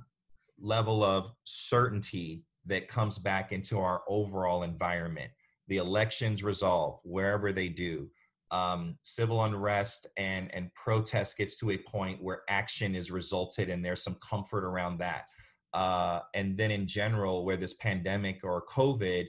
level 0.62 1.04
of 1.04 1.32
certainty 1.44 2.44
that 2.66 2.88
comes 2.88 3.18
back 3.18 3.52
into 3.52 3.80
our 3.80 4.02
overall 4.08 4.64
environment. 4.64 5.32
The 5.68 5.78
elections 5.78 6.44
resolve 6.44 7.00
wherever 7.04 7.52
they 7.52 7.70
do. 7.70 8.10
Um, 8.52 8.98
civil 9.04 9.44
unrest 9.44 10.08
and 10.18 10.54
and 10.56 10.74
protest 10.74 11.38
gets 11.38 11.56
to 11.58 11.72
a 11.72 11.78
point 11.78 12.24
where 12.24 12.42
action 12.50 12.96
is 12.96 13.12
resulted, 13.12 13.70
and 13.70 13.86
there's 13.86 14.04
some 14.04 14.18
comfort 14.28 14.64
around 14.64 14.98
that. 15.00 15.30
Uh, 15.74 16.22
and 16.34 16.58
then 16.58 16.72
in 16.72 16.88
general, 16.88 17.46
where 17.46 17.58
this 17.58 17.76
pandemic 17.76 18.40
or 18.44 18.66
COVID, 18.66 19.28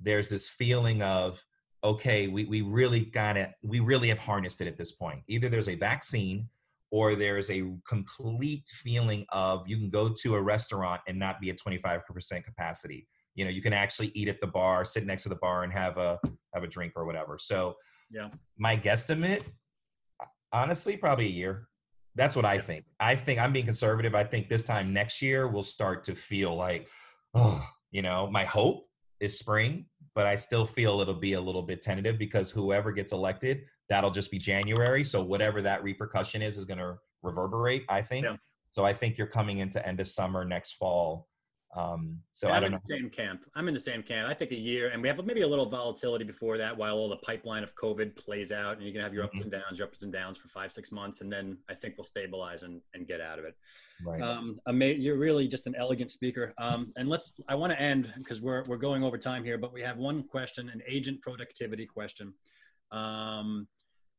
there's 0.00 0.30
this 0.30 0.48
feeling 0.48 1.02
of 1.02 1.44
okay, 1.84 2.28
we 2.28 2.44
we 2.46 2.62
really 2.62 3.00
got 3.00 3.36
it. 3.36 3.52
We 3.62 3.80
really 3.80 4.08
have 4.08 4.18
harnessed 4.18 4.60
it 4.60 4.68
at 4.68 4.78
this 4.78 4.92
point. 4.92 5.20
Either 5.28 5.48
there's 5.48 5.68
a 5.68 5.74
vaccine 5.74 6.48
or 6.92 7.16
there's 7.16 7.50
a 7.50 7.64
complete 7.88 8.68
feeling 8.68 9.24
of 9.30 9.66
you 9.66 9.78
can 9.78 9.90
go 9.90 10.10
to 10.10 10.36
a 10.36 10.40
restaurant 10.40 11.00
and 11.08 11.18
not 11.18 11.40
be 11.40 11.50
at 11.50 11.56
25% 11.58 12.44
capacity. 12.44 13.08
You 13.34 13.46
know 13.46 13.50
you 13.50 13.62
can 13.62 13.72
actually 13.72 14.08
eat 14.14 14.28
at 14.28 14.40
the 14.40 14.46
bar 14.46 14.84
sit 14.84 15.06
next 15.06 15.22
to 15.24 15.30
the 15.30 15.36
bar 15.36 15.64
and 15.64 15.72
have 15.72 15.96
a 15.96 16.20
have 16.54 16.62
a 16.62 16.68
drink 16.68 16.92
or 16.94 17.06
whatever. 17.06 17.38
So 17.40 17.74
yeah. 18.10 18.28
my 18.58 18.76
guesstimate 18.76 19.42
honestly 20.52 20.96
probably 20.96 21.26
a 21.26 21.30
year. 21.30 21.66
That's 22.14 22.36
what 22.36 22.44
i 22.44 22.58
think. 22.58 22.84
I 23.00 23.16
think 23.16 23.40
i'm 23.40 23.54
being 23.54 23.64
conservative. 23.64 24.14
I 24.14 24.24
think 24.24 24.50
this 24.50 24.62
time 24.62 24.92
next 24.92 25.22
year 25.22 25.48
we'll 25.48 25.62
start 25.62 26.04
to 26.04 26.14
feel 26.14 26.54
like 26.54 26.88
oh 27.34 27.66
you 27.90 28.02
know 28.02 28.28
my 28.30 28.44
hope 28.44 28.86
is 29.20 29.38
spring 29.38 29.86
but 30.14 30.26
i 30.26 30.36
still 30.36 30.66
feel 30.66 31.00
it'll 31.00 31.14
be 31.14 31.34
a 31.34 31.40
little 31.40 31.62
bit 31.62 31.80
tentative 31.80 32.18
because 32.18 32.50
whoever 32.50 32.92
gets 32.92 33.12
elected 33.12 33.62
that'll 33.92 34.10
just 34.10 34.30
be 34.30 34.38
January. 34.38 35.04
So 35.04 35.22
whatever 35.22 35.60
that 35.62 35.82
repercussion 35.82 36.40
is 36.40 36.56
is 36.56 36.64
going 36.64 36.78
to 36.78 36.96
reverberate. 37.22 37.84
I 37.88 38.02
think. 38.02 38.24
Yeah. 38.24 38.36
So 38.72 38.84
I 38.84 38.94
think 38.94 39.18
you're 39.18 39.26
coming 39.26 39.58
into 39.58 39.86
end 39.86 40.00
of 40.00 40.08
summer 40.08 40.44
next 40.44 40.72
fall. 40.72 41.28
Um, 41.74 42.18
so 42.32 42.48
yeah, 42.48 42.56
I 42.56 42.60
don't 42.60 42.70
know. 42.70 42.80
same 42.88 43.08
camp. 43.08 43.42
I'm 43.54 43.68
in 43.68 43.74
the 43.74 43.80
same 43.80 44.02
camp. 44.02 44.28
I 44.28 44.34
think 44.34 44.50
a 44.50 44.58
year, 44.58 44.90
and 44.90 45.00
we 45.00 45.08
have 45.08 45.24
maybe 45.24 45.42
a 45.42 45.48
little 45.48 45.68
volatility 45.68 46.24
before 46.24 46.58
that, 46.58 46.76
while 46.76 46.96
all 46.96 47.08
the 47.08 47.16
pipeline 47.16 47.62
of 47.62 47.74
COVID 47.76 48.16
plays 48.16 48.52
out, 48.52 48.76
and 48.76 48.86
you 48.86 48.92
can 48.92 49.00
have 49.00 49.14
your 49.14 49.24
ups 49.24 49.36
mm-hmm. 49.36 49.42
and 49.42 49.52
downs, 49.52 49.78
your 49.78 49.88
ups 49.88 50.02
and 50.02 50.12
downs 50.12 50.36
for 50.36 50.48
five, 50.48 50.72
six 50.72 50.92
months, 50.92 51.22
and 51.22 51.32
then 51.32 51.56
I 51.70 51.74
think 51.74 51.94
we'll 51.96 52.04
stabilize 52.04 52.62
and, 52.62 52.82
and 52.92 53.06
get 53.06 53.20
out 53.20 53.38
of 53.38 53.46
it. 53.46 53.54
Right. 54.04 54.20
Um, 54.20 54.60
ama- 54.66 54.86
you're 54.86 55.18
really 55.18 55.48
just 55.48 55.66
an 55.66 55.74
elegant 55.74 56.10
speaker. 56.10 56.52
Um, 56.58 56.92
and 56.96 57.08
let's. 57.08 57.34
I 57.48 57.54
want 57.54 57.72
to 57.72 57.80
end 57.80 58.12
because 58.18 58.42
we're 58.42 58.64
we're 58.64 58.76
going 58.76 59.02
over 59.02 59.16
time 59.16 59.44
here, 59.44 59.56
but 59.56 59.72
we 59.72 59.80
have 59.82 59.96
one 59.96 60.24
question, 60.24 60.68
an 60.68 60.82
agent 60.86 61.22
productivity 61.22 61.86
question. 61.86 62.34
Um, 62.90 63.66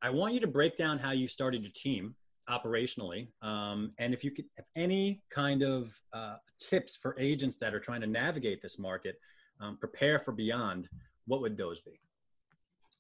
I 0.04 0.10
want 0.10 0.34
you 0.34 0.42
to 0.42 0.48
break 0.48 0.76
down 0.76 1.00
how 1.00 1.12
you 1.12 1.30
started 1.30 1.62
your 1.62 1.72
team 1.74 2.14
operationally, 2.50 3.30
um, 3.42 3.94
and 4.00 4.14
if 4.14 4.22
you 4.22 4.32
could 4.32 4.46
have 4.58 4.66
any 4.76 5.22
kind 5.30 5.64
of 5.64 5.98
uh, 6.12 6.36
tips 6.60 6.98
for 6.98 7.16
agents 7.18 7.56
that 7.62 7.74
are 7.74 7.80
trying 7.80 8.02
to 8.02 8.08
navigate 8.08 8.62
this 8.62 8.78
market, 8.78 9.16
um, 9.62 9.78
prepare 9.78 10.20
for 10.20 10.34
beyond. 10.34 10.90
What 11.26 11.40
would 11.40 11.56
those 11.56 11.80
be? 11.80 12.02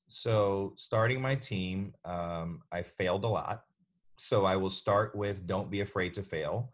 So, 0.08 0.72
starting 0.78 1.22
my 1.22 1.36
team, 1.36 1.94
um, 2.06 2.62
I 2.72 2.82
failed 2.82 3.26
a 3.26 3.28
lot. 3.28 3.64
So, 4.18 4.46
I 4.46 4.56
will 4.56 4.70
start 4.70 5.14
with 5.14 5.46
don't 5.46 5.70
be 5.70 5.82
afraid 5.82 6.14
to 6.14 6.24
fail, 6.24 6.72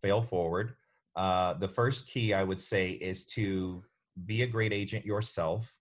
fail 0.00 0.22
forward. 0.22 0.74
Uh, 1.16 1.54
the 1.54 1.66
first 1.66 2.06
key 2.06 2.32
I 2.34 2.44
would 2.44 2.60
say 2.60 2.90
is 2.92 3.24
to 3.26 3.82
be 4.26 4.42
a 4.42 4.46
great 4.46 4.72
agent 4.72 5.04
yourself 5.04 5.74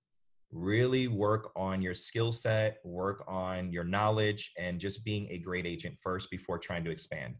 really 0.51 1.07
work 1.07 1.51
on 1.55 1.81
your 1.81 1.93
skill 1.93 2.31
set, 2.31 2.77
work 2.83 3.23
on 3.27 3.71
your 3.71 3.83
knowledge, 3.83 4.51
and 4.57 4.79
just 4.79 5.03
being 5.03 5.27
a 5.29 5.37
great 5.37 5.65
agent 5.65 5.97
first 6.01 6.29
before 6.29 6.59
trying 6.59 6.83
to 6.83 6.91
expand. 6.91 7.35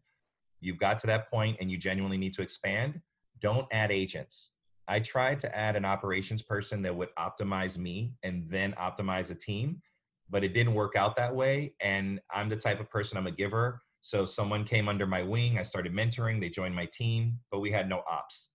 You've 0.60 0.78
got 0.78 1.00
to 1.00 1.08
that 1.08 1.30
point 1.30 1.58
and 1.60 1.70
you 1.70 1.78
genuinely 1.78 2.18
need 2.18 2.34
to 2.34 2.42
expand. 2.42 3.02
Don't 3.42 3.68
add 3.72 3.92
agents. 3.92 4.52
I 4.88 5.00
tried 5.00 5.40
to 5.42 5.56
add 5.56 5.76
an 5.76 5.86
operations 5.86 6.42
person 6.42 6.82
that 6.84 6.96
would 6.96 7.10
optimize 7.18 7.78
me 7.78 8.14
and 8.24 8.46
then 8.50 8.74
optimize 8.74 9.32
a 9.32 9.36
team, 9.36 9.82
but 10.30 10.44
it 10.44 10.54
didn't 10.54 10.74
work 10.74 10.96
out 10.96 11.16
that 11.16 11.36
way. 11.36 11.74
And 11.82 12.20
I'm 12.32 12.50
the 12.50 12.56
type 12.56 12.80
of 12.80 12.90
person, 12.90 13.18
I'm 13.18 13.28
a 13.28 13.32
giver. 13.32 13.82
So 14.02 14.26
someone 14.26 14.64
came 14.66 14.90
under 14.90 15.06
my 15.06 15.22
wing. 15.22 15.60
I 15.60 15.64
started 15.64 15.94
mentoring. 15.94 16.40
They 16.40 16.50
joined 16.50 16.76
my 16.76 16.88
team, 16.88 17.40
but 17.52 17.60
we 17.60 17.72
had 17.72 17.88
no 17.88 18.02
ops 18.10 18.50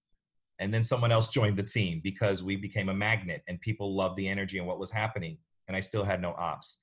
and 0.59 0.73
then 0.73 0.83
someone 0.83 1.13
else 1.13 1.29
joined 1.29 1.57
the 1.57 1.63
team 1.63 2.01
because 2.03 2.43
we 2.43 2.57
became 2.57 2.89
a 2.89 2.95
magnet 2.95 3.43
and 3.49 3.61
people 3.61 3.95
loved 3.95 4.17
the 4.17 4.29
energy 4.29 4.59
and 4.59 4.67
what 4.67 4.79
was 4.79 4.91
happening 4.91 5.37
and 5.69 5.77
i 5.77 5.81
still 5.81 6.05
had 6.05 6.21
no 6.21 6.33
ops. 6.33 6.79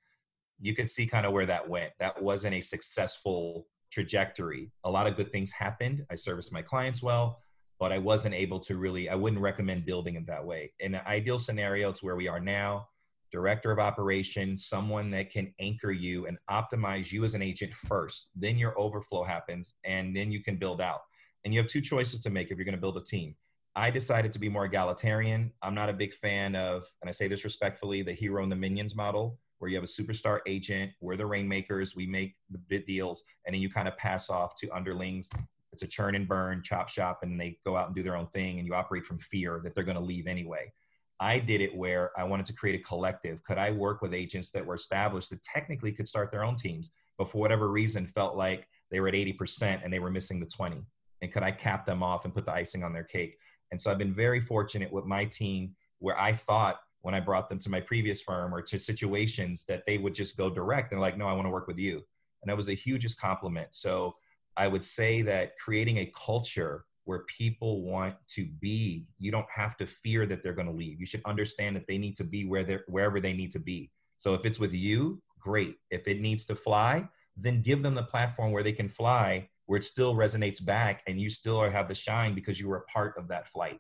You 0.62 0.75
could 0.75 0.89
see 0.89 1.05
kind 1.07 1.25
of 1.25 1.33
where 1.33 1.47
that 1.47 1.67
went. 1.67 1.91
That 1.99 2.21
wasn't 2.21 2.55
a 2.55 2.62
successful 2.62 3.67
trajectory. 3.91 4.71
A 4.86 4.89
lot 4.89 5.07
of 5.07 5.17
good 5.17 5.31
things 5.31 5.51
happened. 5.51 6.05
I 6.09 6.15
serviced 6.15 6.53
my 6.53 6.62
clients 6.62 7.01
well 7.03 7.39
but 7.79 7.91
i 7.91 7.97
wasn't 7.97 8.33
able 8.33 8.59
to 8.59 8.77
really 8.77 9.09
i 9.09 9.15
wouldn't 9.15 9.41
recommend 9.41 9.86
building 9.86 10.15
it 10.15 10.25
that 10.27 10.45
way. 10.45 10.71
In 10.79 10.95
an 10.95 11.01
ideal 11.05 11.39
scenario 11.39 11.89
it's 11.89 12.03
where 12.03 12.15
we 12.15 12.27
are 12.27 12.39
now 12.39 12.88
director 13.31 13.71
of 13.71 13.79
operations 13.79 14.67
someone 14.67 15.09
that 15.09 15.31
can 15.31 15.51
anchor 15.59 15.91
you 15.91 16.27
and 16.27 16.38
optimize 16.49 17.12
you 17.12 17.25
as 17.25 17.33
an 17.33 17.41
agent 17.41 17.73
first 17.73 18.29
then 18.36 18.57
your 18.57 18.79
overflow 18.79 19.23
happens 19.23 19.73
and 19.83 20.15
then 20.15 20.31
you 20.31 20.43
can 20.43 20.55
build 20.55 20.79
out. 20.79 21.01
And 21.43 21.53
you 21.53 21.59
have 21.59 21.67
two 21.67 21.81
choices 21.81 22.21
to 22.21 22.29
make 22.29 22.51
if 22.51 22.57
you're 22.57 22.63
going 22.63 22.75
to 22.75 22.79
build 22.81 22.95
a 22.95 23.03
team 23.03 23.36
I 23.75 23.89
decided 23.89 24.31
to 24.33 24.39
be 24.39 24.49
more 24.49 24.65
egalitarian. 24.65 25.51
I'm 25.63 25.73
not 25.73 25.89
a 25.89 25.93
big 25.93 26.13
fan 26.13 26.55
of, 26.55 26.86
and 27.01 27.09
I 27.09 27.12
say 27.12 27.27
this 27.27 27.43
respectfully, 27.43 28.03
the 28.03 28.13
hero 28.13 28.43
and 28.43 28.51
the 28.51 28.55
minions 28.55 28.95
model, 28.95 29.39
where 29.57 29.69
you 29.69 29.75
have 29.75 29.83
a 29.83 29.88
superstar 29.88 30.41
agent, 30.45 30.91
we're 31.01 31.17
the 31.17 31.25
rainmakers, 31.25 31.95
we 31.95 32.05
make 32.05 32.36
the 32.51 32.59
bid 32.59 32.86
deals, 32.86 33.23
and 33.45 33.53
then 33.53 33.62
you 33.62 33.71
kind 33.71 33.88
of 33.88 33.97
pass 33.97 34.29
off 34.29 34.53
to 34.59 34.69
underlings. 34.69 35.27
It's 35.71 35.81
a 35.81 35.88
churn 35.88 36.13
and 36.13 36.27
burn, 36.27 36.62
chop 36.63 36.88
shop, 36.88 37.19
and 37.23 37.39
they 37.39 37.57
go 37.65 37.75
out 37.75 37.88
and 37.88 37.95
do 37.95 38.03
their 38.03 38.15
own 38.15 38.27
thing, 38.27 38.59
and 38.59 38.67
you 38.67 38.75
operate 38.75 39.05
from 39.05 39.17
fear 39.17 39.59
that 39.63 39.73
they're 39.73 39.83
going 39.83 39.97
to 39.97 40.03
leave 40.03 40.27
anyway. 40.27 40.71
I 41.19 41.39
did 41.39 41.62
it 41.62 41.75
where 41.75 42.12
I 42.15 42.25
wanted 42.25 42.45
to 42.47 42.53
create 42.53 42.79
a 42.79 42.83
collective. 42.83 43.43
Could 43.43 43.57
I 43.57 43.71
work 43.71 44.03
with 44.03 44.13
agents 44.13 44.51
that 44.51 44.65
were 44.65 44.75
established 44.75 45.31
that 45.31 45.41
technically 45.41 45.93
could 45.93 46.07
start 46.07 46.31
their 46.31 46.43
own 46.43 46.55
teams, 46.55 46.91
but 47.17 47.29
for 47.31 47.39
whatever 47.39 47.69
reason 47.69 48.05
felt 48.05 48.36
like 48.36 48.67
they 48.91 48.99
were 48.99 49.07
at 49.07 49.15
80% 49.15 49.83
and 49.83 49.91
they 49.91 49.99
were 49.99 50.12
missing 50.12 50.39
the 50.39 50.45
20? 50.45 50.83
And 51.21 51.31
could 51.31 51.43
I 51.43 51.51
cap 51.51 51.86
them 51.86 52.03
off 52.03 52.25
and 52.25 52.33
put 52.33 52.45
the 52.45 52.51
icing 52.51 52.83
on 52.83 52.93
their 52.93 53.05
cake? 53.05 53.38
And 53.73 53.81
so 53.81 53.89
I've 53.89 53.97
been 53.97 54.13
very 54.13 54.39
fortunate 54.39 54.93
with 54.93 55.03
my 55.05 55.25
team 55.25 55.75
where 55.97 56.15
I 56.19 56.31
thought 56.31 56.81
when 57.01 57.15
I 57.15 57.19
brought 57.19 57.49
them 57.49 57.57
to 57.57 57.71
my 57.71 57.81
previous 57.81 58.21
firm 58.21 58.53
or 58.53 58.62
to 58.62 58.77
situations 58.77 59.65
that 59.67 59.83
they 59.88 59.97
would 59.97 60.13
just 60.13 60.38
go 60.38 60.47
direct 60.47 60.91
and 60.91 61.01
like, 61.01 61.17
no, 61.17 61.25
I 61.25 61.33
want 61.33 61.47
to 61.47 61.49
work 61.49 61.65
with 61.65 61.79
you. 61.79 61.95
And 61.95 62.49
that 62.49 62.55
was 62.55 62.67
the 62.67 62.75
hugest 62.75 63.19
compliment. 63.19 63.69
So 63.71 64.13
I 64.57 64.67
would 64.67 64.83
say 64.83 65.23
that 65.23 65.57
creating 65.57 65.97
a 65.97 66.12
culture 66.15 66.86
where 67.05 67.25
people 67.27 67.81
want 67.81 68.13
to 68.36 68.45
be, 68.62 69.07
you 69.17 69.31
don't 69.31 69.49
have 69.49 69.75
to 69.77 69.88
fear 69.88 70.27
that 70.27 70.43
they're 70.43 70.53
going 70.53 70.67
to 70.67 70.71
leave. 70.71 70.99
You 70.99 71.07
should 71.07 71.23
understand 71.25 71.75
that 71.75 71.88
they 71.88 71.97
need 71.97 72.15
to 72.17 72.23
be 72.23 72.45
where 72.45 72.63
they're 72.63 72.83
wherever 72.88 73.19
they 73.19 73.33
need 73.33 73.51
to 73.53 73.59
be. 73.59 73.89
So 74.19 74.36
if 74.36 74.45
it's 74.45 74.59
with 74.59 74.75
you, 74.75 75.19
great. 75.39 75.77
If 75.89 76.07
it 76.07 76.21
needs 76.21 76.45
to 76.45 76.55
fly, 76.55 77.09
then 77.36 77.63
give 77.63 77.81
them 77.81 77.95
the 77.95 78.03
platform 78.03 78.51
where 78.51 78.62
they 78.62 78.71
can 78.71 78.88
fly 78.88 79.49
where 79.65 79.78
it 79.78 79.84
still 79.84 80.15
resonates 80.15 80.63
back 80.63 81.04
and 81.08 81.19
you 81.19 81.30
still 81.30 81.62
have 81.62 81.88
the 81.88 81.95
shine 81.95 82.36
because 82.36 82.60
you 82.60 82.67
were 82.67 82.78
a 82.78 82.86
part 82.86 83.17
of 83.17 83.28
that 83.30 83.47
flight. 83.47 83.80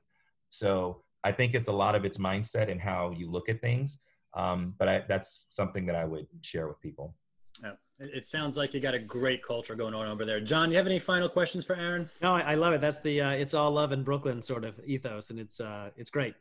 So 0.49 1.03
I 1.23 1.31
think 1.31 1.55
it's 1.55 1.67
a 1.67 1.73
lot 1.73 1.95
of 1.95 2.05
its 2.05 2.17
mindset 2.17 2.69
and 2.71 2.81
how 2.81 3.11
you 3.11 3.29
look 3.29 3.49
at 3.49 3.61
things. 3.61 3.97
Um, 4.33 4.73
but 4.77 4.87
I, 4.89 5.03
that's 5.07 5.45
something 5.49 5.85
that 5.85 5.95
I 5.95 6.05
would 6.05 6.27
share 6.41 6.67
with 6.67 6.79
people. 6.81 7.15
Yeah. 7.61 7.73
It 7.99 8.25
sounds 8.25 8.57
like 8.57 8.73
you 8.73 8.79
got 8.79 8.95
a 8.95 8.99
great 8.99 9.43
culture 9.43 9.75
going 9.75 9.93
on 9.93 10.07
over 10.07 10.25
there. 10.25 10.39
John, 10.41 10.71
you 10.71 10.77
have 10.77 10.87
any 10.87 10.99
final 10.99 11.29
questions 11.29 11.63
for 11.63 11.75
Aaron? 11.75 12.09
No, 12.21 12.33
I, 12.33 12.41
I 12.41 12.55
love 12.55 12.73
it. 12.73 12.81
That's 12.81 12.99
the 12.99 13.21
uh, 13.21 13.29
"it's 13.29 13.53
all 13.53 13.71
love 13.71 13.91
in 13.91 14.03
Brooklyn" 14.03 14.41
sort 14.41 14.65
of 14.65 14.79
ethos, 14.83 15.29
and 15.29 15.39
it's 15.39 15.61
uh, 15.61 15.91
it's 15.95 16.09
great. 16.09 16.33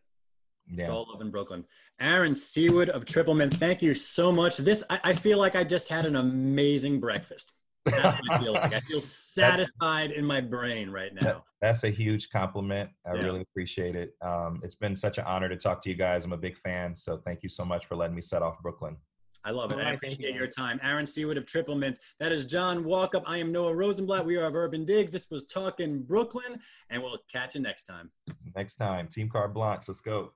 Yeah. 0.67 0.85
It's 0.85 0.91
all 0.91 1.07
love 1.13 1.21
in 1.21 1.31
Brooklyn. 1.31 1.65
Aaron 2.01 2.33
Seawood 2.33 2.89
of 2.89 3.05
Triple 3.05 3.35
Mint, 3.35 3.55
thank 3.55 3.83
you 3.83 3.95
so 3.95 4.33
much. 4.33 4.57
This 4.57 4.83
I, 4.89 5.01
I 5.05 5.13
feel 5.13 5.39
like 5.39 5.55
I 5.55 5.63
just 5.63 5.89
had 5.89 6.07
an 6.07 6.17
amazing 6.17 7.01
breakfast. 7.01 7.53
That's 7.85 8.21
I 8.31 8.39
feel 8.39 8.53
like. 8.53 8.75
I 8.75 8.81
feel 8.89 9.01
satisfied 9.01 10.13
in 10.13 10.25
my 10.25 10.41
brain 10.41 10.91
right 10.91 11.13
now. 11.21 11.45
That's 11.61 11.85
a 11.85 11.91
huge 11.91 12.31
compliment. 12.31 12.91
I 13.07 13.15
yeah. 13.15 13.23
really 13.23 13.41
appreciate 13.41 13.97
it. 13.97 14.15
Um, 14.23 14.61
it's 14.63 14.75
been 14.75 14.97
such 14.97 15.19
an 15.19 15.25
honor 15.25 15.49
to 15.49 15.57
talk 15.57 15.83
to 15.83 15.89
you 15.89 15.97
guys. 15.97 16.25
I'm 16.25 16.33
a 16.33 16.37
big 16.37 16.57
fan. 16.57 16.95
So 16.95 17.19
thank 17.19 17.43
you 17.43 17.49
so 17.49 17.65
much 17.65 17.87
for 17.87 17.97
letting 17.97 18.15
me 18.15 18.23
set 18.23 18.43
off 18.43 18.61
Brooklyn. 18.63 18.97
I 19.45 19.51
love 19.51 19.73
it. 19.73 19.77
Right, 19.77 19.89
I 19.89 19.93
appreciate 19.95 20.35
you. 20.35 20.39
your 20.39 20.47
time. 20.47 20.79
Aaron 20.83 21.05
Seawood 21.05 21.37
of 21.37 21.47
Triple 21.47 21.75
Mint. 21.75 21.99
That 22.21 22.31
is 22.31 22.47
John 22.47 22.85
Walkup. 22.85 23.25
I 23.27 23.39
am 23.39 23.51
Noah 23.51 23.75
Rosenblatt. 23.75 24.25
We 24.25 24.37
are 24.37 24.45
of 24.45 24.55
Urban 24.55 24.85
Digs. 24.85 25.13
This 25.13 25.29
was 25.31 25.47
Talking 25.47 26.03
Brooklyn, 26.03 26.61
and 26.91 27.03
we'll 27.03 27.19
catch 27.33 27.57
you 27.57 27.61
next 27.61 27.85
time. 27.85 28.11
Next 28.55 28.77
time. 28.77 29.09
Team 29.09 29.29
Carte 29.29 29.53
Blanche. 29.53 29.89
Let's 29.89 30.01
go. 30.01 30.33